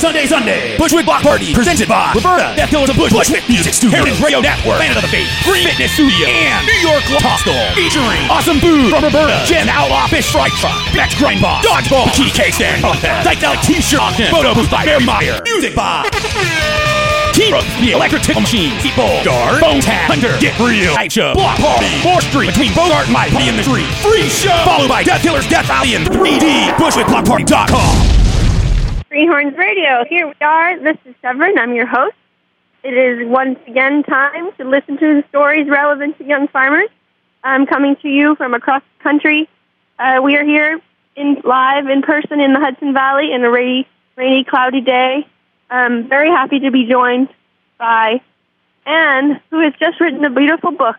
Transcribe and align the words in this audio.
Sunday, 0.00 0.24
Sunday. 0.24 0.78
Bushwick 0.78 1.04
Block 1.04 1.22
Party, 1.22 1.52
presented 1.52 1.86
by 1.86 2.12
Roberta, 2.16 2.56
Death 2.56 2.70
Killers 2.70 2.88
of 2.88 2.96
Bushwick, 2.96 3.28
Bushwick 3.28 3.44
Music 3.52 3.74
Studio, 3.74 4.00
Heritage 4.00 4.20
Radio 4.24 4.40
Network, 4.40 4.80
Planet 4.80 4.96
of 4.96 5.04
the 5.04 5.12
Faith, 5.12 5.28
Green 5.44 5.68
Fitness 5.68 5.92
Studio, 5.92 6.24
and 6.24 6.64
New 6.64 6.80
York 6.80 7.04
Talk 7.20 7.36
Store. 7.44 7.68
Featuring 7.76 8.24
awesome 8.32 8.56
food 8.64 8.88
from 8.88 9.04
Roberta, 9.04 9.36
Jen 9.44 9.68
Outlaw 9.68 10.08
Fish 10.08 10.32
Fry 10.32 10.48
Truck, 10.56 10.72
Bex 10.96 11.12
Grind 11.20 11.44
Box, 11.44 11.68
Dodgeball, 11.68 12.08
Cake 12.32 12.54
Stand. 12.56 12.80
Psychedelic 12.80 13.60
T-shirt. 13.60 14.00
Photo 14.32 14.54
booth 14.54 14.70
by 14.70 14.84
Mary 14.88 15.04
Meyer, 15.04 15.36
music 15.44 15.76
by 15.76 16.08
T-Rose, 17.36 17.64
the 17.84 17.92
electric 17.92 18.22
tickle 18.22 18.40
machine, 18.40 18.72
Seatball, 18.80 19.22
Guard, 19.24 19.60
Bone 19.60 19.80
Tag, 19.80 20.08
Hunter, 20.08 20.32
Get 20.40 20.58
Real, 20.58 20.94
Night 20.96 21.12
Show, 21.12 21.34
Block 21.34 21.60
Party, 21.60 21.86
4th 22.00 22.24
Street, 22.32 22.48
between 22.48 22.72
Bogart 22.72 23.04
and 23.04 23.12
my 23.12 23.28
Party 23.28 23.48
in 23.48 23.56
the 23.56 23.62
Street, 23.62 23.86
free 24.00 24.28
show, 24.32 24.56
followed 24.64 24.88
by 24.88 25.02
Death 25.04 25.22
Killers, 25.22 25.46
Death 25.46 25.68
and 25.70 26.08
3D, 26.08 26.72
BushwickBlockParty.com. 26.80 28.09
Greenhorns 29.20 29.58
Radio. 29.58 30.02
Here 30.08 30.26
we 30.28 30.34
are. 30.40 30.80
This 30.80 30.96
is 31.04 31.14
Severine. 31.20 31.58
I'm 31.58 31.74
your 31.74 31.84
host. 31.84 32.16
It 32.82 32.94
is 32.94 33.28
once 33.28 33.58
again 33.66 34.02
time 34.02 34.50
to 34.52 34.64
listen 34.64 34.96
to 34.96 35.20
the 35.20 35.24
stories 35.28 35.68
relevant 35.68 36.16
to 36.16 36.24
young 36.24 36.48
farmers. 36.48 36.88
I'm 37.44 37.66
coming 37.66 37.96
to 37.96 38.08
you 38.08 38.34
from 38.36 38.54
across 38.54 38.82
the 38.96 39.02
country. 39.02 39.46
Uh, 39.98 40.20
we 40.24 40.36
are 40.36 40.42
here 40.42 40.80
in 41.16 41.36
live 41.44 41.86
in 41.88 42.00
person 42.00 42.40
in 42.40 42.54
the 42.54 42.60
Hudson 42.60 42.94
Valley 42.94 43.30
in 43.30 43.44
a 43.44 43.50
rainy, 43.50 43.86
rainy, 44.16 44.42
cloudy 44.42 44.80
day. 44.80 45.28
I'm 45.68 46.08
very 46.08 46.30
happy 46.30 46.60
to 46.60 46.70
be 46.70 46.86
joined 46.86 47.28
by 47.78 48.22
Anne, 48.86 49.38
who 49.50 49.60
has 49.60 49.74
just 49.78 50.00
written 50.00 50.24
a 50.24 50.30
beautiful 50.30 50.70
book 50.70 50.96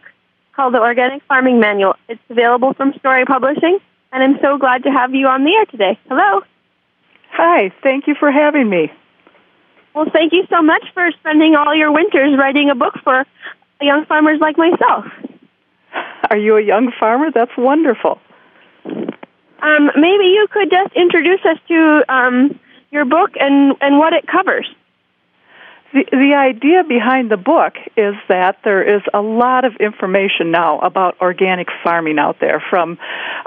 called 0.55 0.76
The 0.76 0.79
Organic 0.79 1.23
Farming 1.23 1.59
Manual. 1.59 1.95
It's 2.07 2.21
available 2.29 2.76
from 2.76 2.93
Storey 2.99 3.26
Publishing, 3.26 3.79
and 4.12 4.21
I'm 4.21 4.40
so 4.43 4.59
glad 4.59 4.84
to 4.84 4.91
have 4.91 5.15
you 5.15 5.26
on 5.26 5.43
the 5.43 5.55
air 5.55 5.65
today. 5.65 5.99
Hello. 6.07 6.43
Hi, 7.31 7.71
thank 7.81 8.08
you 8.08 8.16
for 8.16 8.31
having 8.31 8.70
me. 8.70 8.91
Well, 9.95 10.05
thank 10.12 10.34
you 10.34 10.46
so 10.49 10.62
much 10.62 10.84
for 10.93 11.12
spending 11.20 11.55
all 11.55 11.74
your 11.76 11.91
winters 11.91 12.37
writing 12.37 12.70
a 12.70 12.76
book 12.76 12.96
for 13.04 13.26
young 13.82 14.05
farmers 14.05 14.40
like 14.40 14.57
myself. 14.57 15.05
Are 16.29 16.37
you 16.37 16.57
a 16.57 16.62
young 16.62 16.91
farmer? 16.98 17.32
That's 17.32 17.52
wonderful. 17.57 18.20
Um, 18.85 19.91
maybe 19.96 20.26
you 20.26 20.48
could 20.49 20.70
just 20.70 20.93
introduce 20.96 21.43
us 21.46 21.57
to 21.68 22.04
um, 22.09 22.59
your 22.90 23.05
book 23.05 23.32
and, 23.40 23.76
and 23.82 23.98
what 23.98 24.13
it 24.13 24.27
covers. 24.27 24.68
The, 25.93 26.05
the 26.11 26.34
idea 26.35 26.84
behind 26.87 27.29
the 27.29 27.37
book 27.37 27.73
is 27.97 28.15
that 28.29 28.59
there 28.63 28.81
is 28.95 29.01
a 29.13 29.21
lot 29.21 29.65
of 29.65 29.75
information 29.75 30.51
now 30.51 30.79
about 30.79 31.20
organic 31.20 31.67
farming 31.84 32.17
out 32.17 32.39
there 32.39 32.63
from 32.70 32.97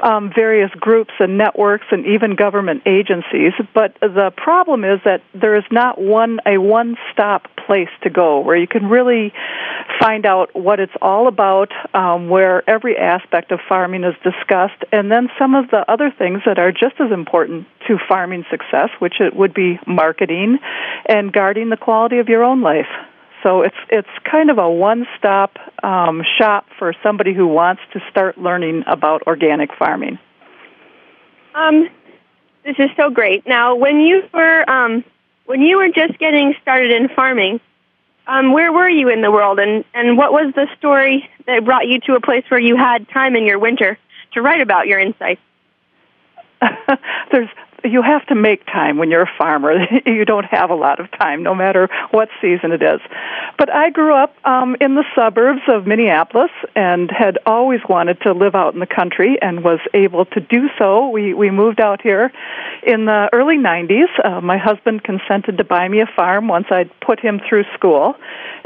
um, 0.03 0.31
various 0.35 0.71
groups 0.73 1.13
and 1.19 1.39
networks 1.39 1.87
and 1.91 2.05
even 2.07 2.37
government 2.37 2.83
agencies. 2.85 3.53
But 3.73 3.95
the 4.01 4.31
problem 4.37 4.85
is 4.85 5.01
that 5.05 5.23
there 5.35 5.57
is 5.57 5.65
not 5.71 5.99
one 5.99 6.41
a 6.47 6.59
one 6.59 6.97
stop 7.13 7.49
place 7.67 7.89
to 8.03 8.11
go 8.11 8.41
where 8.41 8.57
you 8.57 8.67
can 8.67 8.91
really 8.91 9.33
find 9.99 10.27
out 10.27 10.55
what 10.55 10.81
it's 10.81 10.93
all 11.01 11.29
about, 11.29 11.73
um, 11.95 12.29
where 12.29 12.69
every 12.69 12.97
aspect 12.99 13.53
of 13.53 13.61
farming 13.69 14.05
is 14.05 14.15
discussed, 14.23 14.83
and 14.93 15.11
then 15.11 15.29
some 15.39 15.55
of 15.55 15.71
the 15.71 15.91
other 15.91 16.11
things 16.11 16.41
that 16.45 16.59
are 16.59 16.73
just 16.73 17.01
as 17.01 17.11
important 17.13 17.67
to 17.87 17.99
farming 18.09 18.45
success, 18.51 18.91
which 18.99 19.21
it 19.21 19.35
would 19.37 19.55
be 19.55 19.79
marketing 19.87 20.59
and 21.07 21.33
guarding 21.33 21.71
the 21.71 21.77
quality 21.77 22.19
of 22.19 22.29
your 22.29 22.34
own 22.43 22.63
life. 22.63 22.89
So 23.43 23.61
it's 23.61 23.77
it's 23.91 24.09
kind 24.25 24.51
of 24.51 24.59
a 24.59 24.69
one-stop 24.71 25.59
um, 25.83 26.23
shop 26.39 26.67
for 26.79 26.95
somebody 27.03 27.35
who 27.35 27.47
wants 27.47 27.83
to 27.93 28.01
start 28.11 28.39
learning 28.39 28.85
about 28.87 29.23
organic 29.27 29.71
farming. 29.77 30.19
Um, 31.55 31.89
this 32.65 32.77
is 32.79 32.89
so 32.97 33.11
great. 33.11 33.47
Now, 33.47 33.75
when 33.75 34.01
you 34.01 34.23
were 34.33 34.69
um, 34.69 35.05
when 35.45 35.61
you 35.61 35.77
were 35.77 35.89
just 35.89 36.19
getting 36.19 36.55
started 36.63 36.91
in 36.91 37.09
farming, 37.09 37.61
um, 38.27 38.53
where 38.53 38.73
were 38.73 38.89
you 38.89 39.11
in 39.11 39.21
the 39.21 39.31
world, 39.31 39.59
and 39.59 39.85
and 39.93 40.17
what 40.17 40.33
was 40.33 40.53
the 40.55 40.67
story 40.79 41.29
that 41.47 41.65
brought 41.65 41.87
you 41.87 42.01
to 42.01 42.15
a 42.15 42.21
place 42.21 42.45
where 42.49 42.61
you 42.61 42.77
had 42.77 43.07
time 43.11 43.37
in 43.37 43.45
your 43.45 43.59
winter 43.59 43.99
to 44.33 44.41
write 44.41 44.63
about 44.63 44.87
your 44.87 44.99
insights? 44.99 45.43
There's 47.31 47.51
you 47.85 48.03
have 48.03 48.27
to 48.27 48.35
make 48.35 48.65
time 48.67 48.99
when 48.99 49.11
you're 49.11 49.23
a 49.23 49.33
farmer. 49.39 49.75
you 50.07 50.25
don't 50.25 50.47
have 50.47 50.71
a 50.71 50.75
lot 50.75 51.01
of 51.01 51.11
time, 51.13 51.43
no 51.43 51.55
matter 51.55 51.89
what 52.11 52.29
season 52.41 52.73
it 52.73 52.83
is. 52.83 53.01
But 53.59 53.73
I 53.73 53.91
grew 53.91 54.15
up 54.15 54.35
um, 54.45 54.77
in 54.81 54.95
the 54.95 55.05
suburbs 55.15 55.63
of 55.69 55.87
Minneapolis 55.87 56.51
and 56.75 57.11
had 57.11 57.39
always 57.47 57.81
wanted 57.89 58.21
to 58.23 58.33
live 58.33 58.55
out 58.55 58.75
in 58.75 58.81
the 58.81 58.87
country 58.87 59.39
and 59.41 59.63
was 59.63 59.81
able 59.93 60.25
to 60.27 60.41
do 60.41 60.69
so. 60.79 61.09
We 61.09 61.35
we 61.35 61.51
moved 61.51 61.81
out 61.81 62.01
here 62.03 62.33
in 62.87 63.05
the 63.05 63.29
early 63.33 63.59
90s. 63.59 64.09
Uh, 64.25 64.41
my 64.41 64.59
husband 64.59 65.05
consented 65.05 65.59
to 65.59 65.65
buy 65.65 65.89
me 65.89 66.01
a 66.01 66.07
farm 66.17 66.49
once 66.49 66.67
I'd 66.71 66.91
put 67.01 67.21
him 67.21 67.41
through 67.49 67.65
school, 67.75 68.15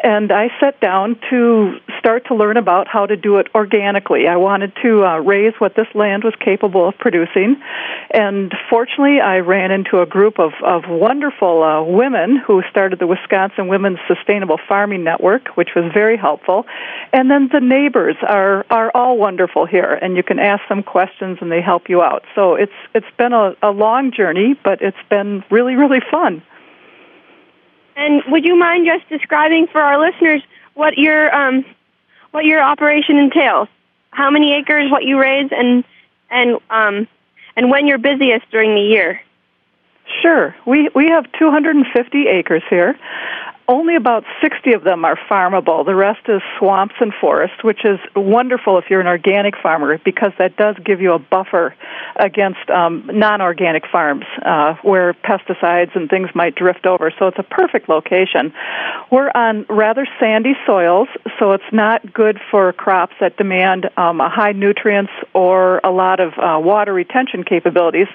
and 0.02 0.32
I 0.32 0.48
sat 0.60 0.80
down 0.80 1.18
to 1.30 1.78
start 2.08 2.24
to 2.24 2.34
learn 2.34 2.56
about 2.56 2.88
how 2.88 3.04
to 3.04 3.18
do 3.18 3.36
it 3.36 3.48
organically. 3.54 4.26
I 4.26 4.36
wanted 4.36 4.72
to 4.82 5.04
uh, 5.04 5.18
raise 5.18 5.52
what 5.58 5.74
this 5.76 5.88
land 5.94 6.24
was 6.24 6.32
capable 6.40 6.88
of 6.88 6.96
producing, 6.96 7.60
and 8.12 8.50
fortunately, 8.70 9.20
I 9.20 9.40
ran 9.40 9.70
into 9.70 10.00
a 10.00 10.06
group 10.06 10.38
of, 10.38 10.52
of 10.64 10.84
wonderful 10.88 11.62
uh, 11.62 11.82
women 11.82 12.38
who 12.38 12.62
started 12.70 12.98
the 12.98 13.06
Wisconsin 13.06 13.68
Women's 13.68 13.98
Sustainable 14.08 14.58
Farming 14.66 15.04
Network, 15.04 15.48
which 15.48 15.74
was 15.76 15.84
very 15.92 16.16
helpful. 16.16 16.64
And 17.12 17.30
then 17.30 17.50
the 17.52 17.60
neighbors 17.60 18.16
are 18.26 18.64
are 18.70 18.90
all 18.94 19.18
wonderful 19.18 19.66
here, 19.66 19.92
and 20.00 20.16
you 20.16 20.22
can 20.22 20.38
ask 20.38 20.66
them 20.70 20.82
questions, 20.82 21.36
and 21.42 21.52
they 21.52 21.60
help 21.60 21.90
you 21.90 22.00
out. 22.00 22.24
So 22.34 22.54
it's 22.54 22.78
it's 22.94 23.12
been 23.18 23.34
a, 23.34 23.54
a 23.62 23.70
long 23.70 24.12
journey, 24.12 24.58
but 24.64 24.80
it's 24.80 25.04
been 25.10 25.44
really 25.50 25.74
really 25.74 26.00
fun. 26.10 26.42
And 27.96 28.22
would 28.28 28.46
you 28.46 28.56
mind 28.56 28.86
just 28.86 29.06
describing 29.10 29.66
for 29.66 29.82
our 29.82 30.00
listeners 30.00 30.42
what 30.72 30.96
your 30.96 31.34
um, 31.34 31.66
what 32.30 32.44
your 32.44 32.62
operation 32.62 33.16
entails? 33.18 33.68
How 34.10 34.30
many 34.30 34.54
acres, 34.54 34.90
what 34.90 35.04
you 35.04 35.18
raise, 35.18 35.50
and 35.50 35.84
and 36.30 36.58
um, 36.70 37.08
and 37.56 37.70
when 37.70 37.86
you're 37.86 37.98
busiest 37.98 38.50
during 38.50 38.74
the 38.74 38.80
year? 38.80 39.20
Sure. 40.22 40.54
We 40.66 40.90
we 40.94 41.08
have 41.08 41.30
250 41.38 42.26
acres 42.26 42.62
here 42.70 42.98
only 43.68 43.96
about 43.96 44.24
60 44.40 44.72
of 44.72 44.82
them 44.82 45.04
are 45.04 45.18
farmable. 45.30 45.84
The 45.84 45.94
rest 45.94 46.20
is 46.26 46.40
swamps 46.58 46.94
and 47.00 47.12
forest, 47.20 47.62
which 47.62 47.84
is 47.84 47.98
wonderful 48.16 48.78
if 48.78 48.86
you're 48.88 49.00
an 49.00 49.06
organic 49.06 49.58
farmer 49.58 49.98
because 49.98 50.32
that 50.38 50.56
does 50.56 50.74
give 50.84 51.02
you 51.02 51.12
a 51.12 51.18
buffer 51.18 51.74
against 52.16 52.70
um, 52.70 53.08
non-organic 53.12 53.84
farms 53.86 54.24
uh, 54.42 54.74
where 54.82 55.12
pesticides 55.12 55.94
and 55.94 56.08
things 56.08 56.30
might 56.34 56.54
drift 56.54 56.86
over. 56.86 57.12
So 57.18 57.26
it's 57.26 57.38
a 57.38 57.42
perfect 57.42 57.90
location. 57.90 58.54
We're 59.12 59.30
on 59.34 59.66
rather 59.68 60.06
sandy 60.18 60.54
soils, 60.64 61.08
so 61.38 61.52
it's 61.52 61.70
not 61.70 62.12
good 62.14 62.40
for 62.50 62.72
crops 62.72 63.14
that 63.20 63.36
demand 63.36 63.90
um, 63.98 64.22
a 64.22 64.30
high 64.30 64.52
nutrients 64.52 65.12
or 65.34 65.80
a 65.84 65.90
lot 65.90 66.20
of 66.20 66.32
uh, 66.38 66.58
water 66.58 66.94
retention 66.94 67.44
capabilities. 67.44 68.08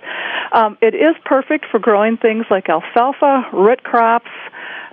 Um, 0.51 0.79
it 0.81 0.95
is 0.95 1.15
perfect 1.25 1.65
for 1.69 1.79
growing 1.79 2.17
things 2.17 2.45
like 2.49 2.69
alfalfa, 2.69 3.47
root 3.53 3.83
crops, 3.83 4.29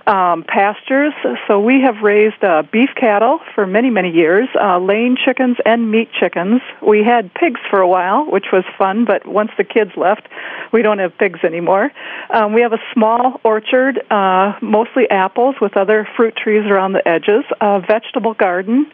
um, 0.07 0.43
pastures. 0.43 1.13
So 1.47 1.59
we 1.59 1.81
have 1.81 2.01
raised 2.01 2.43
uh, 2.43 2.63
beef 2.71 2.89
cattle 2.95 3.39
for 3.55 3.65
many, 3.67 3.89
many 3.89 4.11
years, 4.11 4.47
uh, 4.59 4.79
laying 4.79 5.17
chickens 5.17 5.57
and 5.65 5.91
meat 5.91 6.09
chickens. 6.19 6.61
We 6.81 7.03
had 7.03 7.33
pigs 7.33 7.59
for 7.69 7.79
a 7.79 7.87
while, 7.87 8.29
which 8.29 8.47
was 8.51 8.63
fun, 8.77 9.05
but 9.05 9.25
once 9.25 9.51
the 9.57 9.63
kids 9.63 9.91
left, 9.95 10.27
we 10.71 10.81
don't 10.81 10.99
have 10.99 11.17
pigs 11.17 11.39
anymore. 11.43 11.91
Um, 12.29 12.53
we 12.53 12.61
have 12.61 12.73
a 12.73 12.81
small 12.93 13.39
orchard, 13.43 14.01
uh, 14.09 14.53
mostly 14.61 15.09
apples 15.09 15.55
with 15.61 15.77
other 15.77 16.07
fruit 16.15 16.35
trees 16.35 16.65
around 16.65 16.93
the 16.93 17.07
edges, 17.07 17.43
a 17.59 17.79
vegetable 17.79 18.33
garden, 18.33 18.91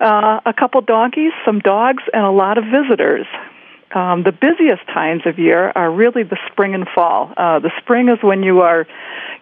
uh, 0.00 0.40
a 0.44 0.52
couple 0.52 0.80
donkeys, 0.80 1.32
some 1.44 1.60
dogs, 1.60 2.02
and 2.12 2.24
a 2.24 2.30
lot 2.30 2.58
of 2.58 2.64
visitors. 2.64 3.26
Um, 3.92 4.22
the 4.22 4.32
busiest 4.32 4.86
times 4.88 5.22
of 5.24 5.38
year 5.38 5.72
are 5.74 5.90
really 5.90 6.22
the 6.22 6.36
spring 6.50 6.74
and 6.74 6.86
fall. 6.94 7.32
Uh, 7.36 7.58
the 7.58 7.70
spring 7.78 8.08
is 8.08 8.18
when 8.22 8.42
you 8.42 8.60
are 8.60 8.86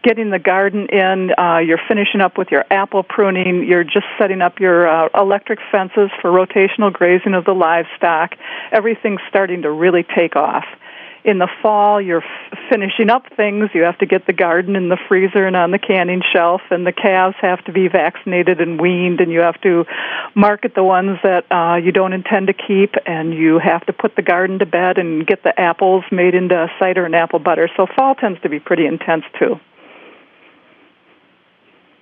getting 0.03 0.31
the 0.31 0.39
garden 0.39 0.87
in, 0.87 1.33
uh, 1.37 1.59
you're 1.59 1.81
finishing 1.89 2.21
up 2.21 2.39
with 2.39 2.53
your 2.53 2.65
apple 2.71 3.03
pruning, 3.03 3.65
you're 3.67 3.83
just 3.83 4.07
setting 4.19 4.41
up 4.41 4.61
your 4.61 4.87
uh, 4.87 5.09
electric 5.21 5.59
fences 5.73 6.11
for 6.21 6.31
rotational 6.31 6.93
grazing 6.93 7.35
of 7.35 7.45
the 7.45 7.55
livestock. 7.55 8.35
Everything's 8.71 9.21
starting 9.29 9.63
to 9.63 9.71
really 9.71 10.05
take 10.15 10.37
off 10.37 10.65
in 11.27 11.39
the 11.39 11.49
fall 11.61 12.01
you're 12.01 12.23
f- 12.23 12.59
finishing 12.71 13.11
up 13.11 13.25
things. 13.37 13.71
You 13.75 13.83
have 13.83 13.99
to 13.99 14.07
get 14.07 14.27
the 14.27 14.33
garden 14.33 14.77
in 14.77 14.89
the 14.89 14.97
freezer 15.09 15.45
and 15.45 15.57
on 15.57 15.73
the 15.73 15.79
canning 15.79 16.23
shelf 16.33 16.63
and 16.71 16.87
the 16.87 16.93
calves 16.93 17.35
have 17.41 17.63
to 17.65 17.73
be 17.73 17.89
vaccinated 17.89 18.61
and 18.61 18.81
weaned 18.81 19.21
and 19.21 19.33
you 19.33 19.41
have 19.41 19.61
to 19.63 19.85
market 20.37 20.77
the 20.77 20.85
ones 20.85 21.19
that 21.25 21.45
uh, 21.51 21.77
you 21.77 21.91
don't 21.91 22.13
intend 22.13 22.47
to 22.47 22.53
keep 22.53 22.95
and 23.07 23.35
you 23.35 23.59
have 23.59 23.85
to 23.87 23.93
put 23.93 24.15
the 24.15 24.23
garden 24.23 24.61
to 24.61 24.67
bed 24.67 24.99
and 24.99 25.27
get 25.27 25.43
the 25.43 25.61
apples 25.61 26.05
made 26.13 26.35
into 26.35 26.71
cider 26.79 27.05
and 27.05 27.17
apple 27.17 27.41
butter. 27.41 27.69
So 27.77 27.87
fall 27.97 28.15
tends 28.15 28.41
to 28.43 28.49
be 28.49 28.61
pretty 28.61 28.87
intense 28.87 29.25
too. 29.37 29.59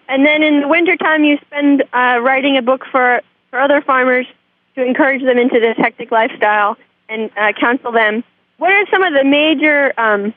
And 0.07 0.27
then 0.27 0.43
in 0.43 0.61
the 0.61 0.69
wintertime 0.69 1.25
you 1.25 1.39
spend 1.47 1.83
uh, 1.95 2.21
writing 2.21 2.59
a 2.59 2.63
book 2.63 2.85
for, 2.93 3.23
for 3.49 3.59
other 3.59 3.81
farmers 3.81 4.27
to 4.75 4.85
encourage 4.85 5.23
them 5.23 5.39
into 5.39 5.61
the 5.61 5.73
hectic 5.73 6.11
lifestyle 6.11 6.77
and 7.09 7.31
uh, 7.39 7.53
counsel 7.59 7.91
them 7.91 8.23
what 8.59 8.73
are 8.73 8.87
some 8.91 9.03
of 9.03 9.13
the 9.13 9.25
major 9.25 9.93
um, 9.99 10.35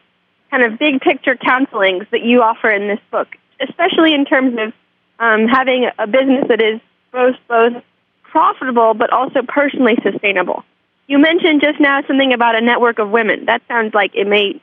kind 0.50 0.64
of 0.64 0.80
big 0.80 1.02
picture 1.02 1.36
counselings 1.36 2.10
that 2.12 2.24
you 2.24 2.42
offer 2.42 2.70
in 2.70 2.88
this 2.88 3.00
book, 3.12 3.28
especially 3.62 4.14
in 4.14 4.26
terms 4.26 4.58
of 4.58 4.74
um, 5.20 5.48
having 5.48 5.90
a 5.98 6.08
business 6.08 6.46
that 6.48 6.62
is 6.62 6.80
both 7.12 7.36
both 7.48 7.84
profitable 8.24 8.94
but 8.94 9.12
also 9.12 9.42
personally 9.48 9.98
sustainable. 10.04 10.64
You 11.08 11.20
mentioned 11.20 11.62
just 11.62 11.80
now 11.80 12.02
something 12.06 12.34
about 12.34 12.56
a 12.56 12.62
network 12.62 13.00
of 13.00 13.10
women. 13.10 13.46
That 13.46 13.62
sounds 13.68 13.94
like 13.94 14.12
it 14.14 14.28
may 14.28 14.62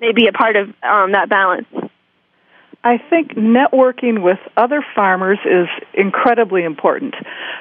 may 0.00 0.12
be 0.12 0.26
a 0.26 0.32
part 0.32 0.56
of 0.56 0.68
um, 0.82 1.12
that 1.12 1.28
balance. 1.28 1.66
I 2.84 2.98
think 2.98 3.34
networking 3.34 4.22
with 4.22 4.38
other 4.56 4.84
farmers 4.94 5.38
is 5.44 5.68
incredibly 5.94 6.64
important. 6.64 7.14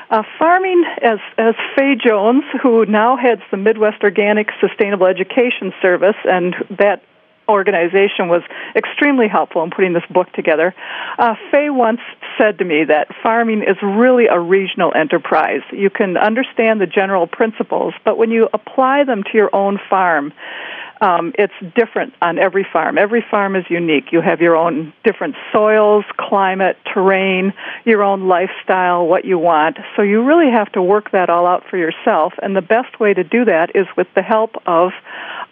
Uh, 0.10 0.24
farming, 0.40 0.84
as 1.02 1.20
as 1.38 1.54
Faye 1.76 1.96
Jones, 1.96 2.44
who 2.64 2.86
now 2.88 3.18
heads 3.18 3.42
the 3.52 3.58
Midwest 3.58 4.04
Organic 4.04 4.50
Sustainable 4.60 5.06
Education 5.06 5.74
Service, 5.80 6.16
and 6.26 6.56
that 6.72 7.04
organization 7.48 8.30
was 8.30 8.42
extremely 8.76 9.28
helpful 9.28 9.64
in 9.64 9.70
putting 9.70 9.94
this 9.94 10.06
book 10.10 10.32
together. 10.34 10.74
Uh, 11.20 11.36
Faye 11.52 11.70
once 11.70 12.00
said 12.40 12.58
to 12.60 12.66
me 12.66 12.86
that 12.86 13.08
farming 13.22 13.62
is 13.62 13.76
really 13.84 14.28
a 14.28 14.40
regional 14.40 14.92
enterprise. 14.96 15.62
You 15.72 15.90
can 15.90 16.18
understand 16.18 16.82
the 16.82 16.88
general 16.88 17.28
principles, 17.28 17.94
but 18.06 18.18
when 18.18 18.32
you 18.32 18.50
apply 18.54 19.04
them 19.04 19.24
to 19.24 19.32
your 19.34 19.54
own 19.54 19.80
farm, 19.90 20.34
um, 21.02 21.34
it's 21.38 21.54
different 21.76 22.14
on 22.22 22.38
every 22.38 22.66
farm. 22.72 22.98
Every 23.00 23.26
farm 23.30 23.56
is 23.56 23.66
unique. 23.70 24.12
You 24.12 24.22
have 24.22 24.40
your 24.40 24.56
own 24.56 24.94
different 25.04 25.36
soils, 25.52 26.06
climate, 26.18 26.78
terrain, 26.94 27.54
your 27.86 28.04
own 28.04 28.28
lifestyle, 28.28 29.08
what 29.08 29.26
you 29.26 29.40
want. 29.40 29.78
So 29.96 30.04
you 30.04 30.24
really 30.24 30.52
have 30.52 30.72
to 30.74 30.82
work 30.82 31.12
that 31.12 31.30
all 31.30 31.48
out 31.48 31.64
for 31.70 31.78
yourself. 31.78 32.34
And 32.42 32.56
the 32.56 32.62
best 32.62 33.00
way 33.00 33.16
to 33.16 33.24
do 33.24 33.46
that 33.46 33.76
is 33.76 33.88
with 33.98 34.08
the 34.16 34.22
help 34.22 34.56
of 34.68 34.92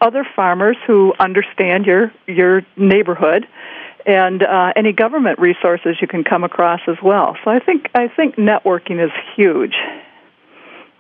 other 0.02 0.26
farmers 0.36 0.78
who 0.86 1.14
understand 1.20 1.86
your 1.86 2.14
your 2.28 2.62
neighborhood 2.78 3.48
and 4.06 4.44
uh, 4.44 4.72
any 4.76 4.94
government 4.94 5.40
resources 5.40 5.98
you 6.00 6.08
can 6.08 6.24
come 6.24 6.44
across 6.44 6.82
as 6.88 6.98
well. 7.04 7.36
So 7.44 7.50
I 7.52 7.60
think 7.60 7.90
I 7.96 8.08
think 8.08 8.36
networking 8.36 9.04
is 9.04 9.12
huge. 9.36 9.76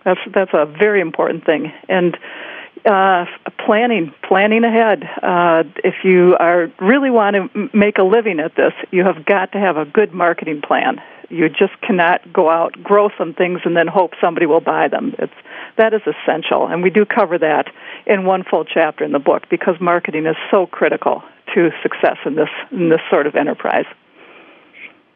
That's 0.03 0.19
that's 0.33 0.53
a 0.53 0.65
very 0.65 1.01
important 1.01 1.45
thing. 1.45 1.71
And 1.87 2.17
uh, 2.85 3.25
planning, 3.65 4.13
planning 4.23 4.63
ahead. 4.63 5.03
Uh, 5.21 5.63
if 5.83 6.03
you 6.03 6.35
are 6.39 6.71
really 6.79 7.09
want 7.09 7.35
to 7.35 7.69
make 7.73 7.97
a 7.97 8.03
living 8.03 8.39
at 8.39 8.55
this, 8.55 8.73
you 8.91 9.03
have 9.03 9.25
got 9.25 9.51
to 9.53 9.59
have 9.59 9.77
a 9.77 9.85
good 9.85 10.13
marketing 10.13 10.61
plan. 10.61 11.01
You 11.29 11.47
just 11.49 11.79
cannot 11.81 12.33
go 12.33 12.49
out, 12.49 12.81
grow 12.83 13.09
some 13.17 13.33
things, 13.33 13.61
and 13.63 13.77
then 13.77 13.87
hope 13.87 14.13
somebody 14.19 14.45
will 14.45 14.61
buy 14.61 14.87
them. 14.87 15.15
It's 15.19 15.33
that 15.77 15.93
is 15.93 16.01
essential, 16.05 16.67
and 16.67 16.81
we 16.83 16.89
do 16.89 17.05
cover 17.05 17.37
that 17.37 17.67
in 18.05 18.25
one 18.25 18.43
full 18.43 18.65
chapter 18.65 19.03
in 19.03 19.11
the 19.11 19.19
book 19.19 19.43
because 19.49 19.79
marketing 19.79 20.25
is 20.25 20.35
so 20.49 20.65
critical 20.65 21.23
to 21.53 21.71
success 21.83 22.17
in 22.25 22.35
this 22.35 22.49
in 22.71 22.89
this 22.89 23.01
sort 23.09 23.27
of 23.27 23.35
enterprise. 23.35 23.85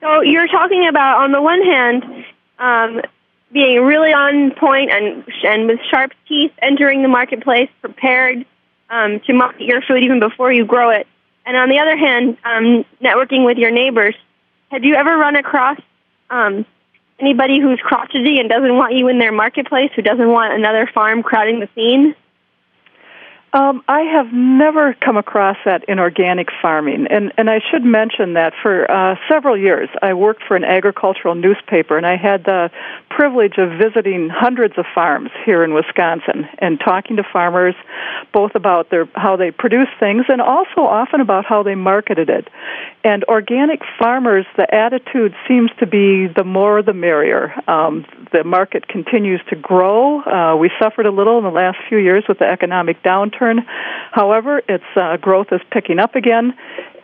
So 0.02 0.22
you're 0.22 0.48
talking 0.48 0.88
about, 0.88 1.24
on 1.24 1.32
the 1.32 1.42
one 1.42 1.62
hand, 1.62 2.26
um, 2.60 3.02
being 3.54 3.82
really 3.82 4.12
on 4.12 4.52
point 4.52 4.90
and 4.92 5.24
and 5.44 5.68
with 5.68 5.80
sharp 5.90 6.12
teeth, 6.28 6.52
entering 6.62 7.02
the 7.04 7.08
marketplace 7.08 7.70
prepared 7.82 8.46
um, 8.90 9.20
to 9.22 9.34
market 9.34 9.62
your 9.62 9.82
food 9.82 10.04
even 10.04 10.20
before 10.20 10.52
you 10.52 10.66
grow 10.66 10.90
it. 10.90 11.08
And 11.46 11.56
on 11.56 11.70
the 11.70 11.80
other 11.80 11.96
hand, 11.96 12.38
um, 12.44 12.86
networking 13.02 13.46
with 13.46 13.58
your 13.58 13.72
neighbors. 13.72 14.16
Have 14.72 14.84
you 14.84 14.96
ever 14.96 15.18
run 15.18 15.36
across 15.36 15.80
um, 16.30 16.66
anybody 17.20 17.60
who's 17.60 17.80
crotchety 17.80 18.40
and 18.40 18.50
doesn't 18.50 18.76
want 18.76 18.94
you 18.94 19.08
in 19.08 19.20
their 19.20 19.32
marketplace, 19.32 19.92
who 19.96 20.02
doesn't 20.02 20.28
want 20.28 20.54
another 20.54 20.90
farm 20.92 21.22
crowding 21.22 21.60
the 21.60 21.70
scene? 21.76 22.16
Um, 23.54 23.84
I 23.88 24.02
have 24.02 24.34
never 24.34 24.96
come 24.96 25.16
across 25.16 25.58
that 25.66 25.84
in 25.88 26.00
organic 26.00 26.48
farming, 26.60 27.06
and 27.12 27.32
and 27.38 27.52
I 27.52 27.60
should 27.70 27.84
mention 27.84 28.34
that 28.34 28.54
for 28.64 28.90
uh, 28.90 29.16
several 29.30 29.56
years 29.56 29.90
I 30.02 30.16
worked 30.16 30.42
for 30.48 30.56
an 30.56 30.64
agricultural 30.64 31.36
newspaper, 31.36 31.96
and 31.96 32.06
I 32.06 32.18
had 32.18 32.46
the 32.46 32.72
privilege 33.12 33.60
of 33.60 33.78
visiting 33.78 34.28
hundreds 34.30 34.76
of 34.80 34.86
farms 34.96 35.30
here 35.46 35.64
in 35.64 35.76
Wisconsin 35.76 36.50
and 36.58 36.80
talking 36.80 37.18
to 37.18 37.24
farmers, 37.32 37.76
both 38.34 38.56
about 38.56 38.90
their 38.90 39.08
how 39.14 39.36
they 39.36 39.52
produce 39.52 39.90
things 40.00 40.26
and 40.30 40.42
also 40.42 40.82
often 40.82 41.22
about 41.22 41.46
how 41.46 41.62
they 41.62 41.76
marketed 41.76 42.32
it. 42.32 42.48
And 43.04 43.24
organic 43.26 43.82
farmers, 44.00 44.48
the 44.58 44.74
attitude 44.74 45.36
seems 45.48 45.70
to 45.80 45.86
be 45.86 46.26
the 46.26 46.44
more 46.44 46.82
the 46.82 46.94
merrier. 46.94 47.54
Um, 47.70 48.04
the 48.32 48.44
market 48.44 48.88
continues 48.88 49.42
to 49.50 49.56
grow. 49.56 50.22
Uh, 50.22 50.56
we 50.56 50.72
suffered 50.82 51.06
a 51.06 51.12
little 51.12 51.38
in 51.38 51.44
the 51.44 51.52
last 51.52 51.78
few 51.88 52.00
years 52.00 52.24
with 52.28 52.40
the 52.40 52.50
economic 52.50 53.04
downturn 53.04 53.43
However, 54.12 54.62
its 54.70 54.84
uh, 54.96 55.18
growth 55.18 55.48
is 55.52 55.62
picking 55.72 56.00
up 56.00 56.16
again, 56.16 56.54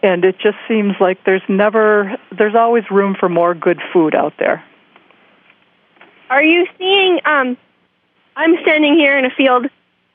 and 0.03 0.23
it 0.23 0.37
just 0.39 0.57
seems 0.67 0.95
like 0.99 1.23
there's 1.25 1.41
never, 1.47 2.17
there's 2.37 2.55
always 2.55 2.83
room 2.91 3.15
for 3.19 3.29
more 3.29 3.55
good 3.55 3.81
food 3.91 4.15
out 4.15 4.33
there. 4.37 4.63
Are 6.29 6.43
you 6.43 6.67
seeing? 6.77 7.19
Um, 7.25 7.57
I'm 8.35 8.55
standing 8.61 8.93
here 8.93 9.17
in 9.17 9.25
a 9.25 9.31
field, 9.31 9.67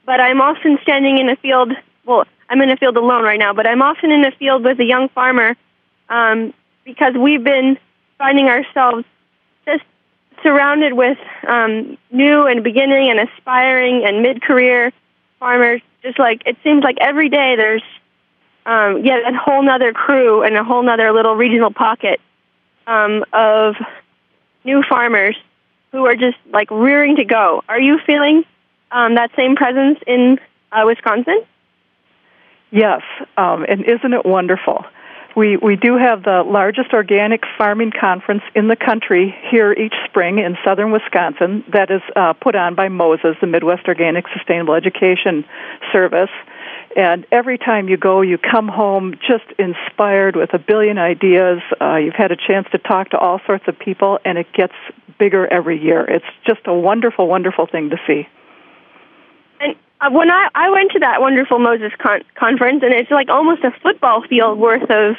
but 0.06 0.20
I'm 0.20 0.40
often 0.40 0.78
standing 0.82 1.18
in 1.18 1.28
a 1.28 1.36
field. 1.36 1.72
Well, 2.06 2.24
I'm 2.48 2.60
in 2.60 2.70
a 2.70 2.76
field 2.76 2.96
alone 2.96 3.24
right 3.24 3.38
now, 3.38 3.52
but 3.52 3.66
I'm 3.66 3.82
often 3.82 4.10
in 4.10 4.24
a 4.24 4.30
field 4.32 4.64
with 4.64 4.78
a 4.78 4.84
young 4.84 5.08
farmer 5.08 5.56
um, 6.08 6.54
because 6.84 7.14
we've 7.14 7.42
been 7.42 7.78
finding 8.18 8.46
ourselves 8.46 9.04
just 9.66 9.82
surrounded 10.42 10.92
with 10.92 11.18
um, 11.48 11.98
new 12.10 12.46
and 12.46 12.62
beginning 12.62 13.10
and 13.10 13.28
aspiring 13.28 14.04
and 14.04 14.22
mid-career 14.22 14.92
farmers 15.40 15.82
just 16.04 16.18
like 16.18 16.42
it 16.46 16.56
seems 16.62 16.84
like 16.84 16.98
every 17.00 17.30
day 17.30 17.56
there's 17.56 17.82
um, 18.66 19.04
yet 19.04 19.20
a 19.26 19.36
whole 19.36 19.62
nother 19.62 19.92
crew 19.92 20.42
and 20.42 20.56
a 20.56 20.62
whole 20.62 20.82
nother 20.82 21.12
little 21.12 21.34
regional 21.34 21.72
pocket 21.72 22.20
um, 22.86 23.24
of 23.32 23.74
new 24.64 24.82
farmers 24.88 25.36
who 25.92 26.06
are 26.06 26.14
just 26.14 26.36
like 26.52 26.70
rearing 26.70 27.16
to 27.16 27.24
go. 27.24 27.62
Are 27.68 27.80
you 27.80 27.98
feeling 28.06 28.44
um, 28.90 29.14
that 29.14 29.30
same 29.34 29.56
presence 29.56 29.98
in 30.06 30.38
uh, 30.72 30.82
Wisconsin? 30.84 31.42
Yes, 32.70 33.02
um, 33.36 33.64
and 33.68 33.84
isn't 33.84 34.12
it 34.12 34.26
wonderful? 34.26 34.84
We 35.36 35.56
we 35.56 35.74
do 35.74 35.96
have 35.96 36.22
the 36.22 36.44
largest 36.46 36.92
organic 36.92 37.42
farming 37.58 37.92
conference 37.98 38.42
in 38.54 38.68
the 38.68 38.76
country 38.76 39.34
here 39.50 39.72
each 39.72 39.94
spring 40.04 40.38
in 40.38 40.56
southern 40.64 40.92
Wisconsin. 40.92 41.64
That 41.72 41.90
is 41.90 42.02
uh, 42.14 42.34
put 42.34 42.54
on 42.54 42.76
by 42.76 42.88
Moses, 42.88 43.36
the 43.40 43.48
Midwest 43.48 43.88
Organic 43.88 44.26
Sustainable 44.28 44.74
Education 44.74 45.44
Service. 45.92 46.30
And 46.96 47.26
every 47.32 47.58
time 47.58 47.88
you 47.88 47.96
go, 47.96 48.20
you 48.20 48.38
come 48.38 48.68
home 48.68 49.14
just 49.26 49.44
inspired 49.58 50.36
with 50.36 50.54
a 50.54 50.58
billion 50.58 50.98
ideas. 50.98 51.60
Uh, 51.80 51.96
you've 51.96 52.14
had 52.14 52.30
a 52.30 52.36
chance 52.36 52.68
to 52.70 52.78
talk 52.78 53.10
to 53.10 53.18
all 53.18 53.40
sorts 53.44 53.64
of 53.66 53.76
people, 53.76 54.20
and 54.24 54.38
it 54.38 54.46
gets 54.52 54.74
bigger 55.18 55.52
every 55.52 55.82
year. 55.82 56.04
It's 56.04 56.24
just 56.46 56.60
a 56.66 56.74
wonderful, 56.74 57.26
wonderful 57.26 57.66
thing 57.66 57.90
to 57.90 57.96
see. 58.06 58.28
Uh, 60.00 60.10
when 60.10 60.30
I, 60.30 60.48
I 60.54 60.70
went 60.70 60.92
to 60.92 60.98
that 61.00 61.20
wonderful 61.20 61.58
Moses 61.58 61.92
con- 61.98 62.24
conference, 62.34 62.82
and 62.82 62.92
it's 62.92 63.10
like 63.10 63.28
almost 63.28 63.62
a 63.64 63.70
football 63.82 64.22
field 64.22 64.58
worth 64.58 64.90
of 64.90 65.16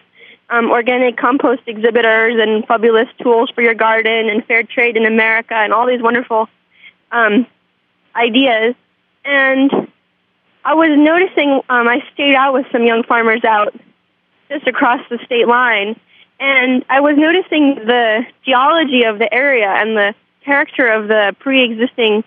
um, 0.50 0.70
organic 0.70 1.17
compost 1.17 1.62
exhibitors 1.65 2.36
and 2.39 2.65
fabulous 2.67 3.08
tools 3.22 3.50
for 3.50 3.62
your 3.62 3.74
garden 3.74 4.29
and 4.29 4.46
fair 4.46 4.63
trade 4.63 4.96
in 4.96 5.05
America 5.05 5.55
and 5.55 5.74
all 5.74 5.88
these 5.88 6.01
wonderful 6.01 6.48
um, 7.12 7.48
ideas. 8.15 8.75
And 9.24 9.72
I 10.63 10.74
was 10.75 10.89
noticing, 10.98 11.62
um, 11.70 11.88
I 11.88 12.03
stayed 12.13 12.36
out 12.36 12.53
with 12.53 12.65
some 12.72 12.86
young 12.86 13.03
farmers 13.03 13.44
out 13.44 13.74
just 14.50 14.67
across 14.67 15.01
the 15.10 15.17
state 15.25 15.48
line, 15.48 16.00
and 16.39 16.86
I 16.89 17.00
was 17.00 17.15
noticing 17.17 17.75
the 17.75 18.25
geology 18.44 19.03
of 19.03 19.17
the 19.17 19.34
area 19.34 19.70
and 19.70 19.98
the 19.98 20.13
character 20.44 20.88
of 20.88 21.08
the 21.08 21.36
pre-existing 21.39 22.24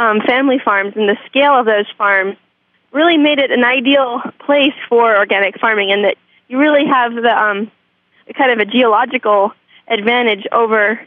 um, 0.00 0.20
family 0.26 0.58
farms 0.58 0.94
and 0.96 1.08
the 1.08 1.18
scale 1.26 1.52
of 1.52 1.66
those 1.66 1.84
farms 1.98 2.36
really 2.90 3.18
made 3.18 3.38
it 3.38 3.50
an 3.50 3.64
ideal 3.64 4.20
place 4.44 4.72
for 4.88 5.14
organic 5.14 5.60
farming, 5.60 5.92
and 5.92 6.04
that 6.04 6.16
you 6.48 6.58
really 6.58 6.86
have 6.86 7.14
the 7.14 7.30
um, 7.30 7.70
kind 8.34 8.50
of 8.50 8.58
a 8.58 8.64
geological 8.64 9.52
advantage 9.86 10.46
over 10.52 11.00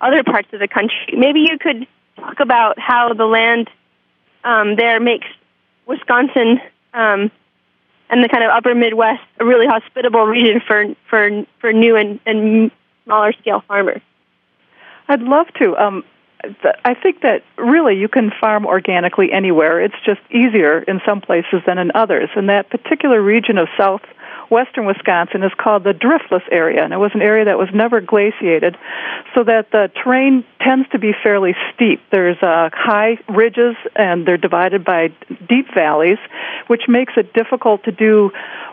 other 0.00 0.22
parts 0.22 0.48
of 0.52 0.60
the 0.60 0.68
country. 0.68 1.14
Maybe 1.16 1.40
you 1.40 1.58
could 1.58 1.86
talk 2.16 2.38
about 2.40 2.78
how 2.78 3.14
the 3.14 3.24
land 3.24 3.70
um, 4.44 4.76
there 4.76 5.00
makes 5.00 5.26
Wisconsin 5.86 6.60
um, 6.92 7.30
and 8.10 8.22
the 8.22 8.28
kind 8.28 8.44
of 8.44 8.50
upper 8.50 8.74
Midwest 8.74 9.22
a 9.40 9.44
really 9.44 9.66
hospitable 9.66 10.26
region 10.26 10.60
for 10.66 10.84
for 11.08 11.46
for 11.60 11.72
new 11.72 11.96
and, 11.96 12.20
and 12.26 12.70
smaller 13.04 13.32
scale 13.40 13.64
farmers. 13.66 14.02
I'd 15.08 15.22
love 15.22 15.46
to. 15.60 15.76
Um, 15.78 16.04
I 16.84 16.94
think 16.94 17.22
that 17.22 17.42
really 17.56 17.96
you 17.98 18.08
can 18.08 18.30
farm 18.40 18.66
organically 18.66 19.32
anywhere. 19.32 19.80
It's 19.80 19.94
just 20.04 20.20
easier 20.30 20.80
in 20.80 21.00
some 21.06 21.20
places 21.20 21.62
than 21.66 21.78
in 21.78 21.90
others. 21.94 22.30
And 22.36 22.48
that 22.48 22.70
particular 22.70 23.20
region 23.20 23.58
of 23.58 23.68
South 23.76 24.02
western 24.50 24.86
Wisconsin 24.86 25.42
is 25.42 25.52
called 25.58 25.84
the 25.84 25.92
driftless 25.92 26.42
area, 26.50 26.82
and 26.84 26.92
it 26.92 26.98
was 26.98 27.10
an 27.14 27.22
area 27.22 27.44
that 27.46 27.58
was 27.58 27.68
never 27.74 28.00
glaciated, 28.00 28.76
so 29.34 29.44
that 29.44 29.70
the 29.70 29.90
terrain 30.02 30.44
tends 30.60 30.88
to 30.90 30.98
be 30.98 31.12
fairly 31.22 31.54
steep. 31.74 32.00
There's 32.10 32.40
uh, 32.42 32.70
high 32.72 33.18
ridges, 33.28 33.76
and 33.96 34.26
they're 34.26 34.36
divided 34.36 34.84
by 34.84 35.08
deep 35.48 35.66
valleys, 35.74 36.18
which 36.66 36.82
makes 36.88 37.14
it 37.16 37.32
difficult 37.32 37.84
to 37.84 37.92
do 37.92 38.30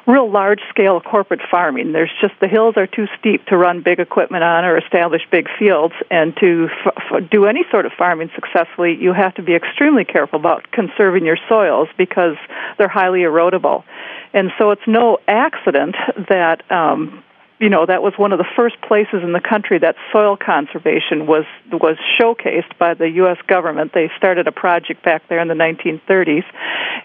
real 0.08 0.30
large 0.30 0.62
scale 0.70 1.00
corporate 1.00 1.42
farming. 1.50 1.92
There's 1.92 2.12
just 2.20 2.34
the 2.42 2.48
hills 2.48 2.76
are 2.78 2.88
too 2.88 3.08
steep 3.20 3.46
to 3.48 3.58
run 3.58 3.82
big 3.82 4.00
equipment 4.00 4.44
on 4.44 4.66
or 4.66 4.78
establish 4.78 5.22
big 5.32 5.48
fields, 5.60 5.94
and 6.10 6.36
to 6.38 6.70
f- 6.86 6.94
f- 6.98 7.30
do 7.30 7.46
any 7.46 7.64
sort 7.70 7.86
of 7.86 7.92
farming 7.98 8.30
successfully, 8.34 8.98
you 9.00 9.14
have 9.14 9.36
to 9.36 9.44
be 9.44 9.54
extremely 9.54 10.06
careful 10.06 10.40
about 10.40 10.72
conserving 10.72 11.26
your 11.26 11.38
soils 11.48 11.88
because 11.98 12.36
they're 12.78 12.88
highly 12.88 13.20
erodible. 13.20 13.84
And 14.34 14.52
so 14.58 14.72
it's 14.72 14.88
no 14.88 15.18
accident 15.28 15.96
that 16.30 16.70
um, 16.72 17.24
you 17.62 17.70
know 17.70 17.86
that 17.86 18.02
was 18.02 18.14
one 18.18 18.32
of 18.32 18.40
the 18.40 18.48
first 18.56 18.82
places 18.82 19.22
in 19.22 19.34
the 19.34 19.40
country 19.40 19.78
that 19.78 19.96
soil 20.12 20.36
conservation 20.36 21.28
was 21.28 21.46
was 21.72 21.96
showcased 22.20 22.76
by 22.80 22.96
the 22.96 23.08
U.S. 23.22 23.38
government. 23.48 23.94
They 23.94 24.10
started 24.18 24.48
a 24.48 24.52
project 24.52 25.06
back 25.06 25.22
there 25.30 25.40
in 25.40 25.48
the 25.48 25.54
1930s, 25.54 26.44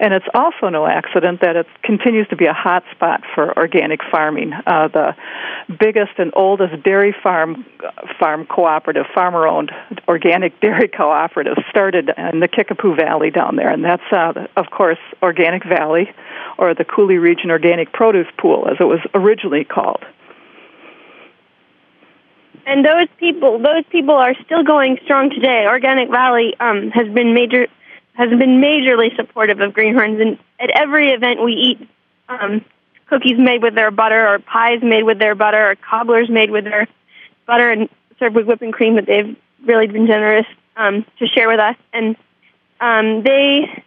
and 0.01 0.15
it's 0.15 0.27
also 0.33 0.71
no 0.71 0.87
accident 0.87 1.43
that 1.43 1.57
it 1.57 1.67
continues 1.83 2.27
to 2.29 2.37
be 2.37 2.47
a 2.47 2.55
hot 2.55 2.85
spot 2.91 3.21
for 3.35 3.57
organic 3.59 4.01
farming. 4.11 4.55
Uh, 4.67 4.89
the 4.89 5.15
biggest 5.79 6.13
and 6.17 6.33
oldest 6.35 6.83
dairy 6.83 7.15
farm 7.23 7.67
farm 8.19 8.47
cooperative, 8.47 9.05
farmer-owned 9.15 9.73
organic 10.09 10.59
dairy 10.63 10.89
cooperative, 10.89 11.59
started 11.69 12.11
in 12.33 12.41
the 12.41 12.49
Kickapoo 12.49 12.97
Valley 12.97 13.31
down 13.31 13.57
there, 13.57 13.69
and 13.69 13.85
that's 13.85 14.11
uh, 14.11 14.33
of 14.57 14.71
course 14.71 14.99
Organic 15.23 15.65
Valley, 15.65 16.11
or 16.59 16.75
the 16.75 16.85
Coulee 16.85 17.19
Region 17.19 17.51
Organic 17.51 17.93
Produce 17.93 18.29
Pool, 18.39 18.69
as 18.69 18.77
it 18.81 18.85
was 18.85 19.01
originally 19.15 19.65
called. 19.65 20.05
And 22.67 22.85
those 22.85 23.07
people 23.19 23.61
those 23.61 23.85
people 23.91 24.15
are 24.15 24.35
still 24.45 24.65
going 24.65 24.99
strong 25.05 25.31
today. 25.31 25.67
Organic 25.67 26.11
Valley 26.11 26.55
um, 26.59 26.91
has 26.91 27.09
been 27.09 27.33
major 27.33 27.69
has 28.15 28.31
been 28.31 28.61
majorly 28.61 29.15
supportive 29.15 29.61
of 29.61 29.73
greenhorns, 29.73 30.21
and 30.21 30.39
at 30.59 30.71
every 30.71 31.11
event 31.11 31.43
we 31.43 31.53
eat 31.53 31.89
um, 32.29 32.65
cookies 33.09 33.39
made 33.39 33.63
with 33.63 33.75
their 33.75 33.93
butter, 33.93 34.27
or 34.27 34.39
pies 34.41 34.81
made 34.83 35.05
with 35.05 35.19
their 35.19 35.37
butter, 35.37 35.71
or 35.71 35.77
cobblers 35.77 36.29
made 36.29 36.51
with 36.51 36.65
their 36.65 36.89
butter 37.47 37.71
and 37.71 37.89
served 38.19 38.35
with 38.35 38.47
whipping 38.47 38.73
cream 38.73 38.97
that 38.97 39.07
they've 39.07 39.37
really 39.65 39.87
been 39.87 40.07
generous 40.07 40.47
um, 40.77 41.05
to 41.19 41.27
share 41.27 41.49
with 41.49 41.61
us, 41.61 41.77
and 41.93 42.17
um, 42.81 43.23
they 43.23 43.85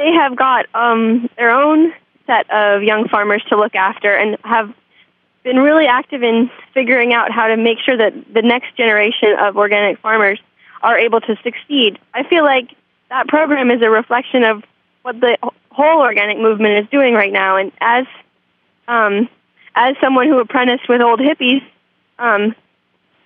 they 0.00 0.12
have 0.14 0.34
got 0.34 0.64
um, 0.74 1.28
their 1.36 1.50
own 1.50 1.92
set 2.26 2.50
of 2.50 2.82
young 2.82 3.06
farmers 3.08 3.44
to 3.50 3.56
look 3.56 3.74
after 3.74 4.14
and 4.14 4.38
have 4.42 4.72
been 5.44 5.58
really 5.58 5.86
active 5.86 6.22
in 6.22 6.50
figuring 6.72 7.12
out 7.12 7.30
how 7.30 7.48
to 7.48 7.56
make 7.58 7.78
sure 7.84 7.98
that 7.98 8.14
the 8.32 8.40
next 8.40 8.74
generation 8.78 9.36
of 9.38 9.58
organic 9.58 9.98
farmers 9.98 10.40
are 10.82 10.98
able 10.98 11.20
to 11.20 11.36
succeed. 11.42 11.98
I 12.14 12.22
feel 12.22 12.44
like 12.44 12.70
that 13.10 13.28
program 13.28 13.70
is 13.70 13.82
a 13.82 13.90
reflection 13.90 14.42
of 14.42 14.64
what 15.02 15.20
the 15.20 15.36
whole 15.70 16.00
organic 16.00 16.38
movement 16.38 16.82
is 16.82 16.90
doing 16.90 17.12
right 17.12 17.32
now. 17.32 17.58
And 17.58 17.70
as 17.80 18.06
um, 18.88 19.28
as 19.74 19.96
someone 20.00 20.28
who 20.28 20.38
apprenticed 20.38 20.88
with 20.88 21.02
old 21.02 21.20
hippies, 21.20 21.62
um, 22.18 22.54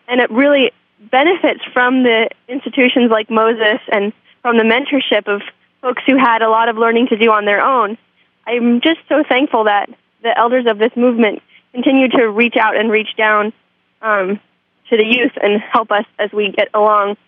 and 0.09 0.21
it 0.21 0.31
really 0.31 0.73
benefits 0.99 1.61
from 1.73 2.03
the 2.03 2.31
institutions 2.49 3.13
like 3.13 3.31
Moses 3.31 3.79
and 3.93 4.13
from 4.43 4.59
the 4.59 4.65
mentorship 4.65 5.29
of 5.29 5.43
folks 5.85 6.03
who 6.07 6.17
had 6.17 6.41
a 6.41 6.49
lot 6.49 6.71
of 6.71 6.79
learning 6.79 7.09
to 7.09 7.17
do 7.19 7.31
on 7.31 7.45
their 7.45 7.61
own. 7.61 7.99
I'm 8.47 8.81
just 8.81 9.01
so 9.07 9.23
thankful 9.29 9.65
that 9.65 9.91
the 10.23 10.37
elders 10.37 10.65
of 10.67 10.79
this 10.79 10.93
movement 10.97 11.43
continue 11.75 12.09
to 12.09 12.31
reach 12.31 12.57
out 12.57 12.75
and 12.75 12.91
reach 12.91 13.15
down 13.19 13.53
um, 14.01 14.41
to 14.89 14.97
the 14.97 15.05
youth 15.05 15.33
and 15.43 15.61
help 15.61 15.93
us 15.93 16.07
as 16.19 16.33
we 16.33 16.51
get 16.53 16.69
along 16.73 17.19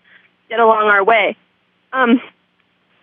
get 0.49 0.59
along 0.59 0.85
our 0.85 1.05
way. 1.05 1.37
Um, 1.93 2.19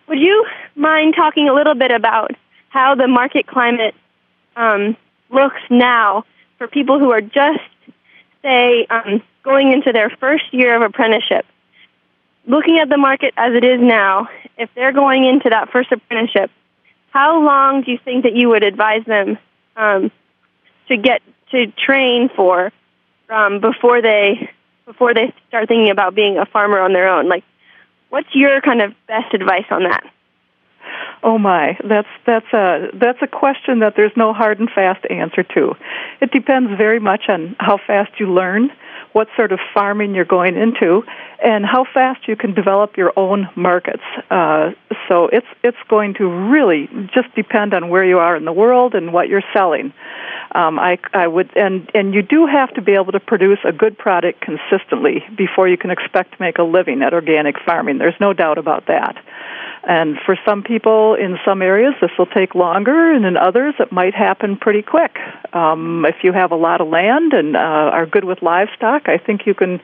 would 0.08 0.18
you 0.18 0.44
mind 0.74 1.14
talking 1.14 1.48
a 1.48 1.54
little 1.54 1.76
bit 1.76 1.92
about 1.92 2.32
how 2.68 2.96
the 2.96 3.06
market 3.06 3.46
climate 3.46 3.94
um, 4.56 4.96
looks 5.30 5.60
now 5.70 6.24
for 6.58 6.66
people 6.66 6.98
who 6.98 7.12
are 7.12 7.20
just, 7.20 7.60
say, 8.42 8.86
um, 8.90 9.22
going 9.44 9.70
into 9.72 9.92
their 9.92 10.10
first 10.10 10.52
year 10.52 10.74
of 10.74 10.82
apprenticeship? 10.82 11.46
Looking 12.44 12.80
at 12.80 12.88
the 12.88 12.96
market 12.96 13.34
as 13.36 13.54
it 13.54 13.62
is 13.62 13.80
now, 13.80 14.28
if 14.56 14.70
they're 14.74 14.92
going 14.92 15.24
into 15.24 15.50
that 15.50 15.70
first 15.70 15.90
apprenticeship, 15.92 16.50
how 17.10 17.42
long 17.42 17.82
do 17.82 17.92
you 17.92 17.98
think 18.04 18.24
that 18.24 18.34
you 18.34 18.48
would 18.48 18.62
advise 18.62 19.04
them 19.04 19.38
um, 19.76 20.10
to 20.88 20.96
get 20.96 21.22
to 21.50 21.66
train 21.72 22.28
for 22.34 22.72
um, 23.28 23.60
before 23.60 24.02
they 24.02 24.50
before 24.86 25.14
they 25.14 25.32
start 25.48 25.68
thinking 25.68 25.90
about 25.90 26.14
being 26.14 26.38
a 26.38 26.46
farmer 26.46 26.80
on 26.80 26.92
their 26.92 27.08
own? 27.08 27.28
Like, 27.28 27.44
what's 28.10 28.28
your 28.34 28.60
kind 28.60 28.82
of 28.82 28.92
best 29.06 29.32
advice 29.32 29.66
on 29.70 29.84
that? 29.84 30.04
Oh 31.26 31.38
my, 31.38 31.78
that's 31.82 32.08
that's 32.26 32.52
a 32.52 32.90
that's 32.92 33.20
a 33.22 33.26
question 33.26 33.78
that 33.78 33.94
there's 33.96 34.12
no 34.14 34.34
hard 34.34 34.60
and 34.60 34.68
fast 34.70 35.06
answer 35.08 35.42
to. 35.42 35.74
It 36.20 36.30
depends 36.32 36.70
very 36.76 37.00
much 37.00 37.30
on 37.30 37.56
how 37.58 37.78
fast 37.78 38.20
you 38.20 38.30
learn, 38.30 38.70
what 39.12 39.28
sort 39.34 39.50
of 39.50 39.58
farming 39.72 40.14
you're 40.14 40.26
going 40.26 40.54
into, 40.58 41.02
and 41.42 41.64
how 41.64 41.86
fast 41.94 42.28
you 42.28 42.36
can 42.36 42.52
develop 42.52 42.98
your 42.98 43.10
own 43.16 43.48
markets. 43.56 44.02
Uh, 44.30 44.72
so 45.08 45.28
it's 45.28 45.46
it's 45.62 45.78
going 45.88 46.12
to 46.14 46.26
really 46.26 46.90
just 47.14 47.34
depend 47.34 47.72
on 47.72 47.88
where 47.88 48.04
you 48.04 48.18
are 48.18 48.36
in 48.36 48.44
the 48.44 48.52
world 48.52 48.94
and 48.94 49.14
what 49.14 49.26
you're 49.26 49.48
selling. 49.54 49.94
Um, 50.54 50.78
I, 50.78 50.98
I 51.14 51.26
would, 51.26 51.56
and 51.56 51.90
and 51.94 52.12
you 52.12 52.20
do 52.20 52.44
have 52.44 52.74
to 52.74 52.82
be 52.82 52.92
able 52.92 53.12
to 53.12 53.20
produce 53.20 53.60
a 53.64 53.72
good 53.72 53.96
product 53.96 54.42
consistently 54.42 55.24
before 55.38 55.68
you 55.68 55.78
can 55.78 55.90
expect 55.90 56.32
to 56.32 56.36
make 56.38 56.58
a 56.58 56.64
living 56.64 57.00
at 57.00 57.14
organic 57.14 57.56
farming. 57.64 57.96
There's 57.96 58.20
no 58.20 58.34
doubt 58.34 58.58
about 58.58 58.88
that. 58.88 59.16
And 59.86 60.16
for 60.24 60.36
some 60.46 60.62
people 60.62 61.14
in 61.14 61.36
some 61.44 61.60
areas, 61.60 61.94
this 62.00 62.10
will 62.18 62.26
take 62.26 62.54
longer, 62.54 63.12
and 63.12 63.26
in 63.26 63.36
others, 63.36 63.74
it 63.78 63.92
might 63.92 64.14
happen 64.14 64.56
pretty 64.56 64.80
quick. 64.80 65.18
Um, 65.52 66.06
if 66.06 66.16
you 66.24 66.32
have 66.32 66.52
a 66.52 66.56
lot 66.56 66.80
of 66.80 66.88
land 66.88 67.34
and 67.34 67.54
uh, 67.54 67.58
are 67.58 68.06
good 68.06 68.24
with 68.24 68.40
livestock, 68.40 69.08
I 69.08 69.18
think 69.18 69.46
you 69.46 69.52
can 69.52 69.80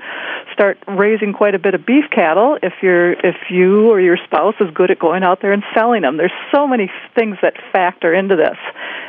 start 0.55 0.79
raising 0.89 1.35
quite 1.35 1.55
a 1.55 1.59
bit 1.59 1.75
of 1.75 1.85
beef 1.85 2.05
cattle 2.11 2.57
if 2.63 2.73
you're 2.83 3.13
if 3.13 3.37
you 3.51 3.91
or 3.91 4.01
your 4.01 4.17
spouse 4.25 4.55
is 4.59 4.69
good 4.73 4.91
at 4.91 4.99
going 4.99 5.23
out 5.23 5.43
there 5.43 5.53
and 5.53 5.63
selling 5.75 6.03
them. 6.03 6.17
There's 6.17 6.33
so 6.55 6.67
many 6.67 6.91
things 7.15 7.37
that 7.43 7.55
factor 7.71 8.15
into 8.15 8.37
this, 8.37 8.57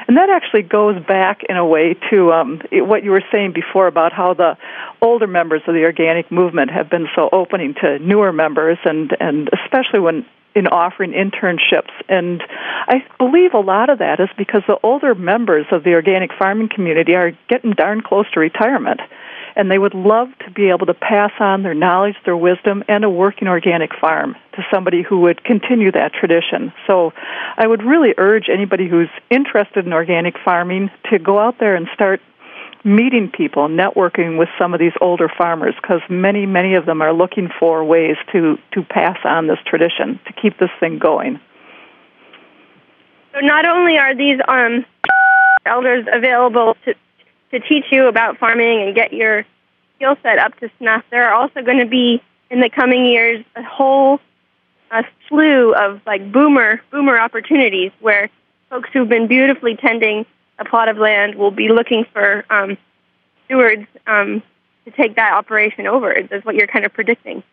and 0.09 0.17
that 0.17 0.29
actually 0.29 0.63
goes 0.63 1.01
back 1.05 1.43
in 1.47 1.55
a 1.55 1.65
way 1.65 1.95
to 2.09 2.33
um, 2.33 2.61
what 2.71 3.05
you 3.05 3.11
were 3.11 3.23
saying 3.31 3.53
before 3.53 3.87
about 3.87 4.11
how 4.11 4.33
the 4.33 4.57
older 5.01 5.27
members 5.27 5.61
of 5.67 5.73
the 5.73 5.83
organic 5.85 6.29
movement 6.31 6.69
have 6.69 6.89
been 6.89 7.07
so 7.15 7.29
opening 7.31 7.75
to 7.75 7.97
newer 7.99 8.33
members, 8.33 8.77
and 8.83 9.15
and 9.21 9.49
especially 9.63 10.01
when 10.01 10.25
in 10.55 10.67
offering 10.67 11.11
internships. 11.11 11.91
And 12.09 12.43
I 12.87 13.05
believe 13.17 13.53
a 13.53 13.59
lot 13.59 13.89
of 13.89 13.99
that 13.99 14.19
is 14.19 14.29
because 14.37 14.63
the 14.67 14.77
older 14.83 15.15
members 15.15 15.65
of 15.71 15.83
the 15.83 15.93
organic 15.93 16.31
farming 16.37 16.69
community 16.69 17.15
are 17.15 17.31
getting 17.49 17.71
darn 17.71 18.01
close 18.01 18.29
to 18.33 18.39
retirement. 18.39 19.01
And 19.53 19.69
they 19.69 19.77
would 19.77 19.93
love 19.93 20.29
to 20.45 20.51
be 20.51 20.69
able 20.69 20.85
to 20.85 20.93
pass 20.93 21.31
on 21.39 21.63
their 21.63 21.73
knowledge, 21.73 22.15
their 22.23 22.37
wisdom, 22.37 22.83
and 22.87 23.03
a 23.03 23.09
working 23.09 23.49
organic 23.49 23.91
farm 23.99 24.35
to 24.53 24.65
somebody 24.71 25.01
who 25.01 25.19
would 25.21 25.43
continue 25.43 25.91
that 25.91 26.13
tradition. 26.13 26.71
So 26.87 27.11
I 27.57 27.67
would 27.67 27.83
really 27.83 28.13
urge 28.17 28.47
anybody 28.49 28.87
who's 28.87 29.09
interested 29.29 29.85
in 29.85 29.91
organic 29.91 30.35
farming 30.43 30.89
to 31.09 31.19
go 31.19 31.37
out 31.37 31.59
there 31.59 31.75
and 31.75 31.87
start 31.93 32.21
meeting 32.83 33.29
people, 33.29 33.67
networking 33.67 34.37
with 34.37 34.49
some 34.57 34.73
of 34.73 34.79
these 34.79 34.93
older 35.01 35.29
farmers, 35.29 35.75
because 35.81 36.01
many, 36.09 36.45
many 36.45 36.75
of 36.75 36.85
them 36.85 37.01
are 37.01 37.13
looking 37.13 37.49
for 37.59 37.83
ways 37.83 38.17
to, 38.31 38.57
to 38.73 38.83
pass 38.83 39.17
on 39.23 39.47
this 39.47 39.59
tradition, 39.65 40.19
to 40.25 40.33
keep 40.33 40.57
this 40.57 40.71
thing 40.79 40.97
going. 40.97 41.39
So 43.33 43.39
not 43.39 43.65
only 43.65 43.97
are 43.97 44.15
these 44.15 44.39
um, 44.47 44.85
elders 45.65 46.05
available 46.11 46.75
to, 46.85 46.95
to 47.51 47.59
teach 47.67 47.85
you 47.91 48.07
about 48.07 48.37
farming 48.37 48.81
and 48.81 48.95
get 48.95 49.13
your 49.13 49.45
skill 49.95 50.15
set 50.23 50.39
up 50.39 50.57
to 50.59 50.69
snuff, 50.79 51.03
there 51.11 51.29
are 51.29 51.33
also 51.33 51.61
going 51.61 51.79
to 51.79 51.85
be 51.85 52.21
in 52.49 52.59
the 52.59 52.69
coming 52.69 53.05
years 53.05 53.43
a 53.55 53.63
whole 53.63 54.19
a 54.91 55.05
slew 55.29 55.73
of 55.73 56.01
like 56.05 56.31
boomer 56.31 56.81
boomer 56.91 57.17
opportunities 57.17 57.91
where 58.01 58.29
folks 58.69 58.89
who've 58.91 59.07
been 59.07 59.27
beautifully 59.27 59.75
tending 59.77 60.25
a 60.61 60.69
plot 60.69 60.87
of 60.87 60.97
land 60.97 61.35
will 61.35 61.51
be 61.51 61.69
looking 61.69 62.05
for 62.13 62.45
um, 62.49 62.77
stewards 63.45 63.87
um, 64.07 64.41
to 64.85 64.91
take 64.91 65.15
that 65.15 65.33
operation 65.33 65.87
over. 65.87 66.11
Is 66.13 66.45
what 66.45 66.55
you're 66.55 66.67
kind 66.67 66.85
of 66.85 66.93
predicting. 66.93 67.43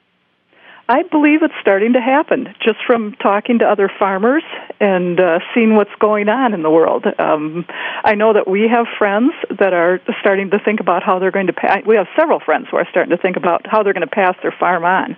I 0.91 1.03
believe 1.03 1.43
it's 1.43 1.55
starting 1.61 1.93
to 1.95 2.01
happen 2.01 2.55
just 2.63 2.79
from 2.87 3.13
talking 3.21 3.59
to 3.59 3.67
other 3.67 3.91
farmers 3.99 4.43
and 4.81 5.21
uh, 5.21 5.41
seeing 5.55 5.75
what's 5.75 5.95
going 6.01 6.31
on 6.31 6.55
in 6.55 6.63
the 6.63 6.71
world. 6.71 7.05
Um, 7.19 7.67
I 8.05 8.15
know 8.15 8.33
that 8.33 8.49
we 8.49 8.67
have 8.69 8.87
friends 8.97 9.33
that 9.59 9.75
are 9.75 10.01
starting 10.21 10.49
to 10.51 10.59
think 10.59 10.81
about 10.81 11.03
how 11.03 11.19
they're 11.19 11.31
going 11.31 11.49
to. 11.49 11.53
Pa- 11.53 11.83
we 11.85 11.97
have 11.97 12.07
several 12.17 12.41
friends 12.41 12.69
who 12.71 12.79
are 12.79 12.87
starting 12.89 13.15
to 13.15 13.21
think 13.21 13.37
about 13.37 13.67
how 13.67 13.83
they're 13.83 13.93
going 13.93 14.07
to 14.09 14.15
pass 14.15 14.35
their 14.43 14.55
farm 14.59 14.85
on 14.85 15.17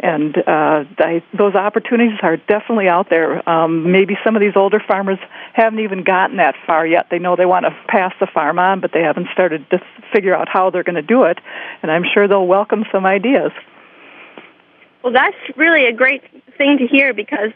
and 0.00 0.36
uh, 0.36 0.84
I, 0.98 1.22
those 1.36 1.54
opportunities 1.54 2.18
are 2.22 2.36
definitely 2.36 2.88
out 2.88 3.10
there. 3.10 3.48
Um, 3.48 3.90
maybe 3.92 4.16
some 4.24 4.36
of 4.36 4.40
these 4.40 4.56
older 4.56 4.82
farmers 4.86 5.18
haven't 5.52 5.80
even 5.80 6.02
gotten 6.02 6.36
that 6.38 6.56
far 6.66 6.86
yet. 6.86 7.06
They 7.10 7.18
know 7.18 7.36
they 7.36 7.46
want 7.46 7.64
to 7.64 7.76
pass 7.88 8.12
the 8.20 8.26
farm 8.26 8.58
on, 8.58 8.80
but 8.80 8.92
they 8.92 9.02
haven't 9.02 9.28
started 9.32 9.68
to 9.70 9.80
figure 10.12 10.34
out 10.34 10.48
how 10.48 10.70
they're 10.70 10.82
going 10.82 10.96
to 10.96 11.02
do 11.02 11.24
it. 11.24 11.38
And 11.82 11.90
I'm 11.90 12.04
sure 12.12 12.26
they'll 12.26 12.46
welcome 12.46 12.84
some 12.90 13.06
ideas. 13.06 13.52
Well, 15.02 15.12
that's 15.12 15.36
really 15.56 15.86
a 15.86 15.92
great 15.92 16.22
thing 16.56 16.78
to 16.78 16.86
hear 16.86 17.14
because 17.14 17.52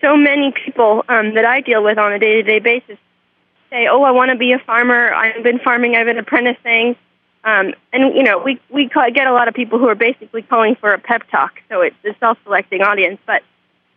so 0.00 0.16
many 0.16 0.52
people 0.64 1.04
um, 1.08 1.34
that 1.34 1.44
I 1.44 1.60
deal 1.60 1.82
with 1.82 1.98
on 1.98 2.12
a 2.12 2.18
day-to-day 2.18 2.58
basis 2.58 2.98
say, 3.70 3.86
"Oh, 3.86 4.02
I 4.02 4.10
want 4.10 4.30
to 4.30 4.36
be 4.36 4.52
a 4.52 4.58
farmer. 4.58 5.12
I've 5.12 5.42
been 5.42 5.58
farming. 5.58 5.94
I've 5.94 6.06
been 6.06 6.18
apprenticing." 6.18 6.96
Um, 7.46 7.74
and 7.92 8.16
you 8.16 8.24
know, 8.24 8.38
we 8.38 8.60
we 8.70 8.88
call, 8.88 9.08
get 9.12 9.28
a 9.28 9.32
lot 9.32 9.46
of 9.46 9.54
people 9.54 9.78
who 9.78 9.86
are 9.86 9.94
basically 9.94 10.42
calling 10.42 10.74
for 10.74 10.92
a 10.92 10.98
pep 10.98 11.22
talk, 11.30 11.52
so 11.68 11.80
it's 11.80 11.96
a 12.04 12.12
self-selecting 12.18 12.82
audience, 12.82 13.20
but 13.24 13.42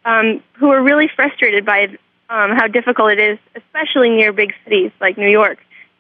um, 0.06 0.44
who 0.54 0.70
are 0.70 0.82
really 0.82 1.10
frustrated 1.14 1.66
by 1.66 1.88
um, 2.30 2.52
how 2.52 2.68
difficult 2.68 3.12
it 3.12 3.20
is, 3.20 3.40
especially 3.56 4.12
near 4.12 4.32
big 4.32 4.54
cities 4.64 4.92
like 5.02 5.18
New 5.18 5.28
York, 5.28 5.58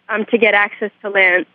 um, 0.09 0.25
to 0.25 0.37
get 0.37 0.53
access 0.53 0.91
to 1.01 1.09
land. 1.09 1.47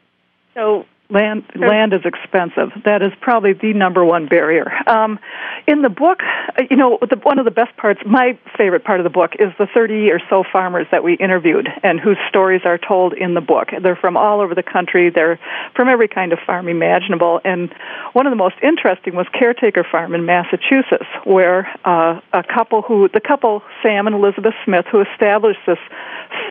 So 0.55 0.85
Land 1.15 1.45
land 1.55 1.93
is 1.93 2.01
expensive. 2.05 2.73
That 2.85 3.01
is 3.01 3.13
probably 3.21 3.53
the 3.53 3.73
number 3.73 4.05
one 4.05 4.27
barrier. 4.27 4.73
Um, 4.89 5.21
in 5.69 5.83
the 5.83 5.89
book, 5.89 6.23
uh, 6.59 6.65
you 6.69 6.77
know, 6.77 6.99
the, 7.01 7.17
one 7.23 7.39
of 7.39 7.45
the 7.45 7.53
best 7.53 7.77
parts, 7.77 8.01
my 8.05 8.37
favorite 8.59 8.83
part 8.83 8.99
of 8.99 9.05
the 9.05 9.11
book, 9.11 9.35
is 9.39 9.53
the 9.57 9.69
30 9.73 10.11
or 10.11 10.19
so 10.29 10.43
farmers 10.43 10.89
that 10.91 11.05
we 11.05 11.15
interviewed 11.15 11.69
and 11.85 12.01
whose 12.01 12.17
stories 12.29 12.63
are 12.65 12.79
told 12.79 13.13
in 13.13 13.35
the 13.35 13.41
book. 13.41 13.69
They're 13.81 13.95
from 13.95 14.17
all 14.17 14.41
over 14.41 14.57
the 14.57 14.65
country. 14.65 15.09
They're 15.09 15.39
from 15.77 15.89
every 15.89 16.09
kind 16.09 16.33
of 16.33 16.41
farm 16.45 16.69
imaginable. 16.69 17.41
And 17.45 17.73
one 18.13 18.27
of 18.27 18.33
the 18.33 18.37
most 18.37 18.57
interesting 18.61 19.15
was 19.15 19.29
Caretaker 19.33 19.85
Farm 19.85 20.15
in 20.15 20.27
Massachusetts, 20.27 21.07
where 21.23 21.69
uh, 21.85 22.21
a 22.33 22.43
couple 22.43 22.83
who, 22.83 23.09
the 23.09 23.21
couple 23.21 23.63
Sam 23.85 24.09
and 24.09 24.17
Elizabeth 24.17 24.55
Smith, 24.65 24.87
who 24.91 25.01
established 25.01 25.61
this 25.65 25.79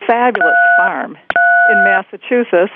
fabulous 0.06 0.56
farm 0.78 1.18
in 1.70 1.84
Massachusetts 1.84 2.72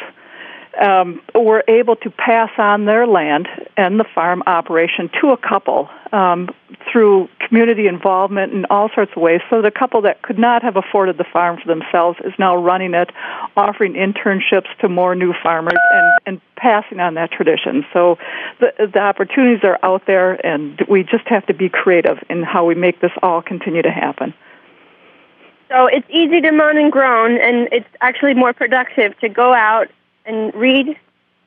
um, 0.80 1.20
were 1.34 1.64
able 1.68 1.96
to 1.96 2.10
pass 2.10 2.50
on 2.58 2.84
their 2.84 3.06
land 3.06 3.48
and 3.76 3.98
the 3.98 4.04
farm 4.14 4.42
operation 4.46 5.10
to 5.20 5.30
a 5.30 5.36
couple 5.36 5.88
um, 6.12 6.48
through 6.90 7.28
community 7.46 7.86
involvement 7.86 8.52
in 8.52 8.64
all 8.66 8.88
sorts 8.94 9.12
of 9.16 9.22
ways. 9.22 9.40
So 9.50 9.62
the 9.62 9.70
couple 9.70 10.02
that 10.02 10.22
could 10.22 10.38
not 10.38 10.62
have 10.62 10.76
afforded 10.76 11.18
the 11.18 11.24
farm 11.24 11.58
for 11.60 11.66
themselves 11.66 12.18
is 12.24 12.32
now 12.38 12.56
running 12.56 12.94
it, 12.94 13.10
offering 13.56 13.94
internships 13.94 14.68
to 14.80 14.88
more 14.88 15.14
new 15.14 15.34
farmers, 15.42 15.78
and, 15.92 16.12
and 16.26 16.40
passing 16.56 17.00
on 17.00 17.14
that 17.14 17.30
tradition. 17.30 17.84
So 17.92 18.18
the, 18.60 18.90
the 18.92 19.00
opportunities 19.00 19.64
are 19.64 19.78
out 19.82 20.06
there, 20.06 20.44
and 20.46 20.80
we 20.88 21.02
just 21.02 21.26
have 21.26 21.46
to 21.46 21.54
be 21.54 21.68
creative 21.68 22.18
in 22.28 22.42
how 22.42 22.64
we 22.64 22.74
make 22.74 23.00
this 23.00 23.12
all 23.22 23.42
continue 23.42 23.82
to 23.82 23.90
happen. 23.90 24.34
So 25.68 25.86
it's 25.86 26.06
easy 26.08 26.40
to 26.40 26.50
moan 26.50 26.78
and 26.78 26.90
groan, 26.90 27.38
and 27.38 27.68
it's 27.70 27.88
actually 28.00 28.34
more 28.34 28.54
productive 28.54 29.18
to 29.20 29.28
go 29.28 29.52
out 29.52 29.88
and 30.28 30.54
read 30.54 30.96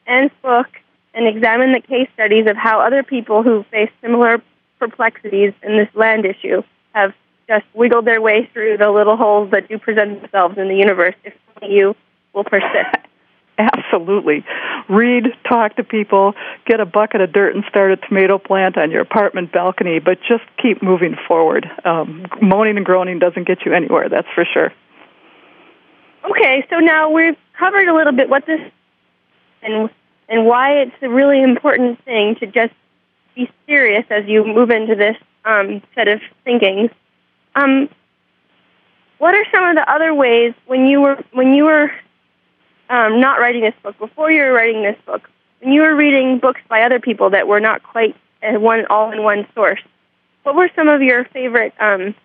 Anne's 0.08 0.32
book 0.42 0.68
and 1.14 1.28
examine 1.28 1.72
the 1.72 1.82
case 1.82 2.10
studies 2.14 2.48
of 2.48 2.58
how 2.58 2.82
other 2.82 3.04
people 3.04 3.44
who 3.44 3.64
face 3.72 3.92
similar 4.02 4.42
perplexities 4.80 5.54
in 5.62 5.78
this 5.78 5.90
land 5.94 6.26
issue 6.26 6.64
have 6.94 7.14
just 7.48 7.66
wiggled 7.74 8.06
their 8.06 8.22
way 8.22 8.50
through 8.52 8.78
the 8.78 8.90
little 8.90 9.16
holes 9.16 9.52
that 9.52 9.70
do 9.70 9.78
present 9.78 10.22
themselves 10.22 10.58
in 10.58 10.68
the 10.68 10.76
universe 10.76 11.16
if 11.24 11.34
you 11.62 11.96
will 12.34 12.44
persist. 12.44 12.98
Absolutely. 13.58 14.44
Read, 14.90 15.26
talk 15.48 15.76
to 15.76 15.84
people, 15.84 16.34
get 16.66 16.80
a 16.80 16.86
bucket 16.86 17.22
of 17.22 17.32
dirt 17.32 17.54
and 17.54 17.64
start 17.70 17.92
a 17.92 17.98
tomato 17.98 18.40
plant 18.40 18.78
on 18.78 18.90
your 18.90 19.02
apartment 19.02 19.52
balcony, 19.52 20.00
but 20.00 20.18
just 20.28 20.44
keep 20.60 20.82
moving 20.82 21.16
forward. 21.28 21.70
Um, 21.86 22.26
moaning 22.42 22.78
and 22.78 22.86
groaning 22.86 23.20
doesn't 23.20 23.46
get 23.46 23.60
you 23.66 23.74
anywhere, 23.74 24.10
that's 24.10 24.28
for 24.34 24.46
sure. 24.52 24.74
Okay, 26.30 26.66
so 26.70 26.80
now 26.80 27.10
we've 27.10 27.38
covered 27.62 27.88
a 27.88 27.94
little 27.94 28.14
bit 28.14 28.28
what 28.28 28.46
this 28.48 28.60
and 29.62 29.90
and 30.28 30.46
why 30.46 30.82
it's 30.82 30.96
a 31.02 31.10
really 31.10 31.44
important 31.44 32.04
thing 32.04 32.36
to 32.36 32.48
just 32.48 32.74
be 33.36 33.50
serious 33.68 34.06
as 34.10 34.26
you 34.26 34.44
move 34.44 34.72
into 34.72 34.96
this 34.96 35.16
um, 35.46 35.82
set 35.94 36.08
of 36.08 36.22
thinking. 36.44 36.90
Um, 37.54 37.88
what 39.20 39.36
are 39.36 39.46
some 39.52 39.64
of 39.66 39.76
the 39.76 39.90
other 39.92 40.14
ways 40.14 40.54
when 40.66 40.88
you 40.88 41.02
were 41.02 41.24
when 41.34 41.54
you 41.54 41.66
were 41.66 41.92
um, 42.90 43.22
not 43.22 43.40
writing 43.40 43.62
this 43.62 43.76
book 43.84 43.98
before 44.00 44.32
you 44.32 44.42
were 44.42 44.54
writing 44.54 44.82
this 44.82 44.98
book 45.06 45.30
when 45.60 45.72
you 45.72 45.82
were 45.82 45.96
reading 45.96 46.40
books 46.40 46.62
by 46.68 46.82
other 46.82 47.00
people 47.00 47.30
that 47.30 47.48
were 47.48 47.60
not 47.60 47.84
quite 47.84 48.16
one 48.42 48.88
all 48.90 49.12
in 49.12 49.22
one 49.22 49.48
source? 49.54 49.82
What 50.42 50.56
were 50.56 50.72
some 50.76 50.88
of 50.88 51.04
your 51.04 51.26
favorite 51.26 51.74
um, 51.80 52.16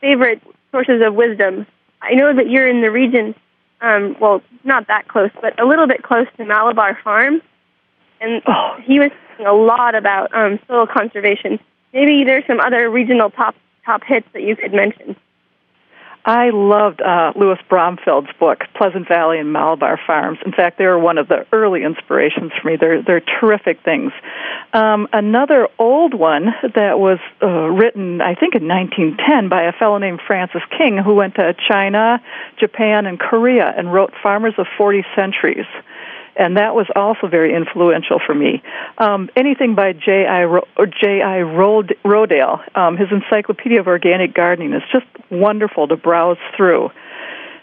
favorite 0.00 0.40
sources 0.70 1.02
of 1.04 1.14
wisdom 1.14 1.66
I 2.04 2.12
know 2.14 2.34
that 2.34 2.50
you're 2.50 2.68
in 2.68 2.82
the 2.82 2.90
region, 2.90 3.34
um, 3.84 4.16
well, 4.18 4.42
not 4.64 4.86
that 4.88 5.08
close, 5.08 5.30
but 5.40 5.60
a 5.60 5.66
little 5.66 5.86
bit 5.86 6.02
close 6.02 6.26
to 6.38 6.44
Malabar 6.44 6.98
Farm, 7.04 7.42
and 8.20 8.42
oh. 8.46 8.76
he 8.82 8.98
was 8.98 9.10
talking 9.30 9.46
a 9.46 9.52
lot 9.52 9.94
about 9.94 10.34
um, 10.34 10.58
soil 10.66 10.86
conservation. 10.86 11.60
Maybe 11.92 12.24
there's 12.24 12.46
some 12.46 12.60
other 12.60 12.88
regional 12.90 13.30
top 13.30 13.54
top 13.84 14.02
hits 14.02 14.26
that 14.32 14.42
you 14.42 14.56
could 14.56 14.72
mention. 14.72 15.14
I 16.24 16.50
loved 16.50 17.02
uh, 17.02 17.32
Louis 17.36 17.58
Bromfield's 17.68 18.30
book, 18.40 18.64
Pleasant 18.74 19.06
Valley 19.06 19.38
and 19.38 19.52
Malabar 19.52 20.00
Farms. 20.06 20.38
In 20.46 20.52
fact, 20.52 20.78
they 20.78 20.86
were 20.86 20.98
one 20.98 21.18
of 21.18 21.28
the 21.28 21.46
early 21.52 21.82
inspirations 21.84 22.50
for 22.60 22.68
me. 22.68 22.76
They're 22.76 23.02
they're 23.02 23.20
terrific 23.20 23.82
things. 23.84 24.10
Um, 24.72 25.06
another 25.12 25.68
old 25.78 26.14
one 26.14 26.46
that 26.74 26.98
was 26.98 27.18
uh, 27.42 27.46
written, 27.46 28.22
I 28.22 28.34
think, 28.34 28.54
in 28.54 28.66
1910 28.66 29.50
by 29.50 29.64
a 29.64 29.72
fellow 29.72 29.98
named 29.98 30.20
Francis 30.26 30.62
King, 30.76 30.96
who 30.96 31.14
went 31.14 31.34
to 31.34 31.54
China, 31.68 32.22
Japan, 32.58 33.04
and 33.04 33.20
Korea 33.20 33.74
and 33.76 33.92
wrote 33.92 34.14
Farmers 34.22 34.54
of 34.56 34.66
Forty 34.78 35.04
Centuries 35.14 35.66
and 36.36 36.56
that 36.56 36.74
was 36.74 36.86
also 36.96 37.26
very 37.28 37.54
influential 37.54 38.20
for 38.24 38.34
me. 38.34 38.62
Um, 38.98 39.30
anything 39.36 39.74
by 39.74 39.92
J. 39.92 40.26
I. 40.26 40.44
Ro- 40.44 40.66
J. 41.00 41.22
I. 41.22 41.42
Rod- 41.42 41.94
Rodale, 42.04 42.60
um, 42.76 42.96
his 42.96 43.08
Encyclopedia 43.10 43.80
of 43.80 43.86
Organic 43.86 44.34
Gardening 44.34 44.72
is 44.72 44.82
just 44.92 45.06
wonderful 45.30 45.88
to 45.88 45.96
browse 45.96 46.38
through. 46.56 46.90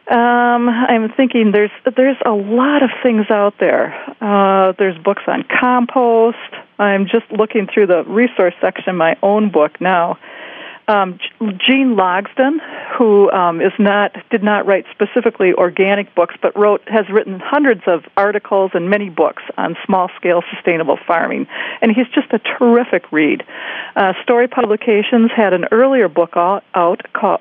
Um, 0.08 0.68
I'm 0.68 1.12
thinking 1.14 1.52
there's 1.52 1.72
there's 1.96 2.18
a 2.26 2.32
lot 2.32 2.84
of 2.84 2.90
things 3.04 3.28
out 3.30 3.54
there. 3.60 3.94
Uh, 4.20 4.74
there's 4.78 4.98
books 4.98 5.24
on 5.28 5.44
compost. 5.44 6.38
I'm 6.80 7.06
just 7.06 7.32
looking 7.32 7.68
through 7.72 7.88
the 7.88 8.04
resource 8.06 8.56
section 8.60 8.90
of 8.90 8.96
my 8.96 9.16
own 9.22 9.52
book 9.52 9.80
now 9.80 10.18
um, 10.92 11.20
Gene 11.40 11.96
Logsdon, 11.96 12.58
who 12.98 13.32
um, 13.32 13.62
is 13.62 13.72
not 13.80 14.14
did 14.30 14.44
not 14.44 14.66
write 14.66 14.86
specifically 14.92 15.54
organic 15.54 16.14
books, 16.16 16.36
but 16.42 16.58
wrote 16.58 16.82
has 16.88 17.06
written 17.10 17.40
hundreds 17.40 17.82
of 17.88 18.04
articles 18.18 18.72
and 18.74 18.90
many 18.90 19.10
books 19.10 19.44
on 19.58 19.78
small 19.86 20.10
scale 20.18 20.44
sustainable 20.54 20.98
farming, 21.08 21.48
and 21.82 21.96
he's 21.96 22.08
just 22.14 22.34
a 22.34 22.40
terrific 22.40 23.10
read. 23.12 23.44
Uh, 23.96 24.14
Storey 24.24 24.48
Publications 24.48 25.32
had 25.36 25.54
an 25.54 25.66
earlier 25.72 26.10
book 26.10 26.36
out, 26.36 26.64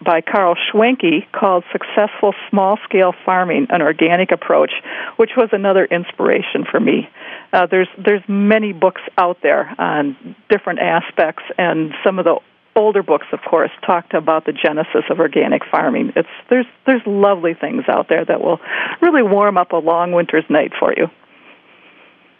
by 0.04 0.20
Karl 0.20 0.54
Schwenke 0.54 1.26
called 1.32 1.64
"Successful 1.72 2.34
Small 2.48 2.78
Scale 2.84 3.14
Farming: 3.24 3.66
An 3.70 3.82
Organic 3.82 4.30
Approach," 4.30 4.72
which 5.16 5.30
was 5.36 5.48
another 5.52 5.86
inspiration 5.86 6.64
for 6.70 6.78
me. 6.78 7.08
Uh, 7.52 7.66
there's 7.66 7.88
there's 7.98 8.22
many 8.28 8.72
books 8.72 9.02
out 9.18 9.38
there 9.42 9.74
on 9.78 10.36
different 10.48 10.78
aspects, 10.78 11.42
and 11.58 11.92
some 12.04 12.20
of 12.20 12.24
the 12.24 12.38
older 12.76 13.02
books, 13.02 13.26
of 13.32 13.40
course, 13.42 13.70
talked 13.84 14.14
about 14.14 14.46
the 14.46 14.52
genesis 14.52 15.04
of 15.10 15.20
organic 15.20 15.64
farming. 15.70 16.12
It's 16.16 16.28
there's 16.48 16.66
there's 16.86 17.02
lovely 17.06 17.54
things 17.54 17.84
out 17.88 18.08
there 18.08 18.24
that 18.24 18.40
will 18.40 18.60
really 19.00 19.22
warm 19.22 19.56
up 19.56 19.72
a 19.72 19.76
long 19.76 20.12
winter's 20.12 20.44
night 20.48 20.72
for 20.78 20.94
you. 20.96 21.10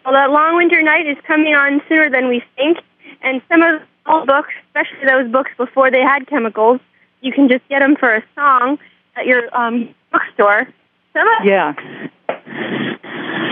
Well, 0.05 0.15
that 0.15 0.31
long 0.31 0.57
winter 0.57 0.83
night 0.83 1.07
is 1.07 1.17
coming 1.27 1.55
on 1.55 1.83
sooner 1.89 2.11
than 2.11 2.29
we 2.29 2.43
think, 2.57 2.79
and 3.23 3.43
some 3.49 3.63
of 3.63 3.81
the 3.81 4.11
old 4.11 4.27
books, 4.27 4.51
especially 4.69 5.07
those 5.07 5.31
books 5.31 5.51
before 5.57 5.91
they 5.91 6.01
had 6.01 6.27
chemicals, 6.27 6.81
you 7.21 7.33
can 7.33 7.49
just 7.49 7.67
get 7.69 7.81
them 7.81 7.97
for 7.97 8.15
a 8.15 8.23
song 8.35 8.79
at 9.17 9.27
your 9.27 9.55
um, 9.57 9.95
bookstore. 10.11 10.69
Some 11.13 11.29
of 11.29 11.45
yeah. 11.45 11.75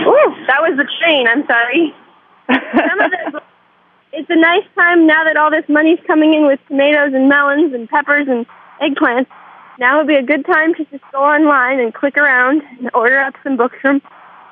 Ooh, 0.07 0.45
that 0.47 0.61
was 0.61 0.77
the 0.77 0.87
train. 0.99 1.27
I'm 1.27 1.45
sorry. 1.45 1.93
Some 2.49 2.99
of 2.99 3.11
the 3.11 3.41
it's 4.11 4.29
a 4.29 4.35
nice 4.35 4.65
time 4.75 5.05
now 5.05 5.23
that 5.23 5.37
all 5.37 5.51
this 5.51 5.67
money's 5.67 5.99
coming 6.07 6.33
in 6.33 6.47
with 6.47 6.59
tomatoes 6.67 7.13
and 7.13 7.29
melons 7.29 7.73
and 7.73 7.89
peppers 7.89 8.27
and 8.27 8.45
eggplants. 8.81 9.27
Now 9.79 9.97
would 9.97 10.07
be 10.07 10.15
a 10.15 10.23
good 10.23 10.45
time 10.45 10.73
to 10.75 10.85
just 10.85 11.03
go 11.11 11.23
online 11.23 11.79
and 11.79 11.93
click 11.93 12.17
around 12.17 12.63
and 12.79 12.89
order 12.93 13.19
up 13.19 13.35
some 13.43 13.55
books 13.55 13.77
from 13.81 14.01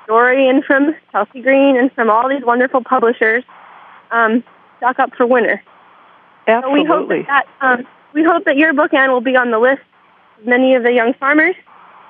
Storey 0.04 0.48
and 0.48 0.64
from 0.64 0.96
Chelsea 1.12 1.42
Green 1.42 1.76
and 1.78 1.92
from 1.92 2.10
all 2.10 2.30
these 2.30 2.44
wonderful 2.46 2.84
publishers. 2.84 3.44
Um, 4.12 4.44
stock 4.78 5.00
up 5.00 5.14
for 5.16 5.26
winter. 5.26 5.62
Absolutely. 6.48 6.80
So 6.80 6.84
we 6.84 6.88
hope 6.88 7.10
that, 7.28 7.48
that 7.60 7.80
um, 7.80 7.88
we 8.14 8.24
hope 8.24 8.46
that 8.46 8.56
your 8.56 8.74
book, 8.74 8.94
Anne, 8.94 9.12
will 9.12 9.22
be 9.22 9.36
on 9.36 9.52
the 9.52 9.60
list 9.60 9.82
of 10.40 10.48
many 10.48 10.76
of 10.76 10.84
the 10.84 10.94
young 10.94 11.14
farmers. 11.16 11.56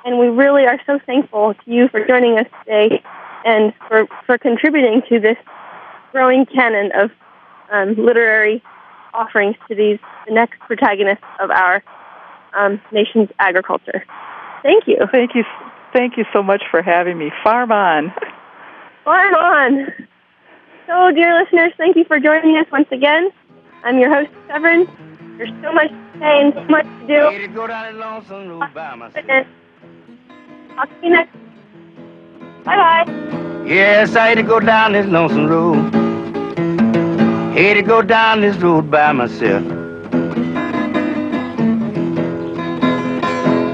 And 0.06 0.20
we 0.20 0.28
really 0.28 0.66
are 0.66 0.80
so 0.86 1.00
thankful 1.06 1.56
to 1.56 1.72
you 1.72 1.88
for 1.88 2.06
joining 2.06 2.38
us 2.38 2.46
today 2.64 3.02
and 3.46 3.74
for, 3.88 4.08
for 4.26 4.38
contributing 4.38 5.02
to 5.10 5.20
this 5.20 5.38
growing 6.12 6.46
canon 6.46 6.92
of 6.94 7.10
um, 7.72 7.96
literary 7.96 8.64
offerings 9.14 9.56
to 9.68 9.76
these 9.76 10.00
the 10.28 10.34
next 10.34 10.60
protagonists 10.60 11.24
of 11.40 11.50
our 11.52 11.84
um, 12.58 12.82
nation's 12.92 13.30
agriculture. 13.40 14.04
Thank 14.64 14.88
you. 14.88 14.98
Thank 15.12 15.36
you. 15.36 15.44
Thank 15.94 16.18
you 16.18 16.26
so 16.34 16.44
much 16.44 16.64
for 16.70 16.82
having 16.82 17.18
me. 17.18 17.32
Farm 17.44 17.72
on. 17.72 18.14
Farm 19.04 19.34
on. 19.36 19.88
So, 20.86 21.12
dear 21.12 21.40
listeners, 21.42 21.74
thank 21.78 21.96
you 21.96 22.06
for 22.06 22.20
joining 22.20 22.58
us 22.58 22.66
once 22.72 22.88
again. 22.92 23.30
I'm 23.84 23.98
your 24.00 24.14
host, 24.14 24.32
Severine. 24.48 24.88
There's 25.38 25.50
so 25.62 25.72
much 25.72 25.90
to 25.90 26.20
say 26.20 26.42
and 26.42 26.54
so 26.54 26.64
much 26.66 26.86
to 26.86 27.08
do. 27.08 27.14
I'll 30.78 30.88
see 30.88 30.94
you 31.04 31.10
next. 31.12 31.34
Bye 32.64 32.76
bye. 33.06 33.64
Yes, 33.66 34.16
I 34.16 34.28
had 34.30 34.36
to 34.36 34.44
go 34.44 34.60
down 34.60 34.94
this 34.94 35.06
lonesome 35.08 35.48
road. 35.48 36.17
Had 37.58 37.74
to 37.74 37.82
go 37.82 38.04
down 38.04 38.42
this 38.42 38.56
road 38.58 38.92
by 38.92 39.12
myself. 39.14 39.64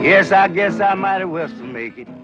Yes, 0.02 0.32
I 0.32 0.48
guess 0.48 0.80
I 0.80 0.94
might 0.94 1.22
as 1.22 1.28
well 1.28 1.50
make 1.66 1.98
it. 1.98 2.23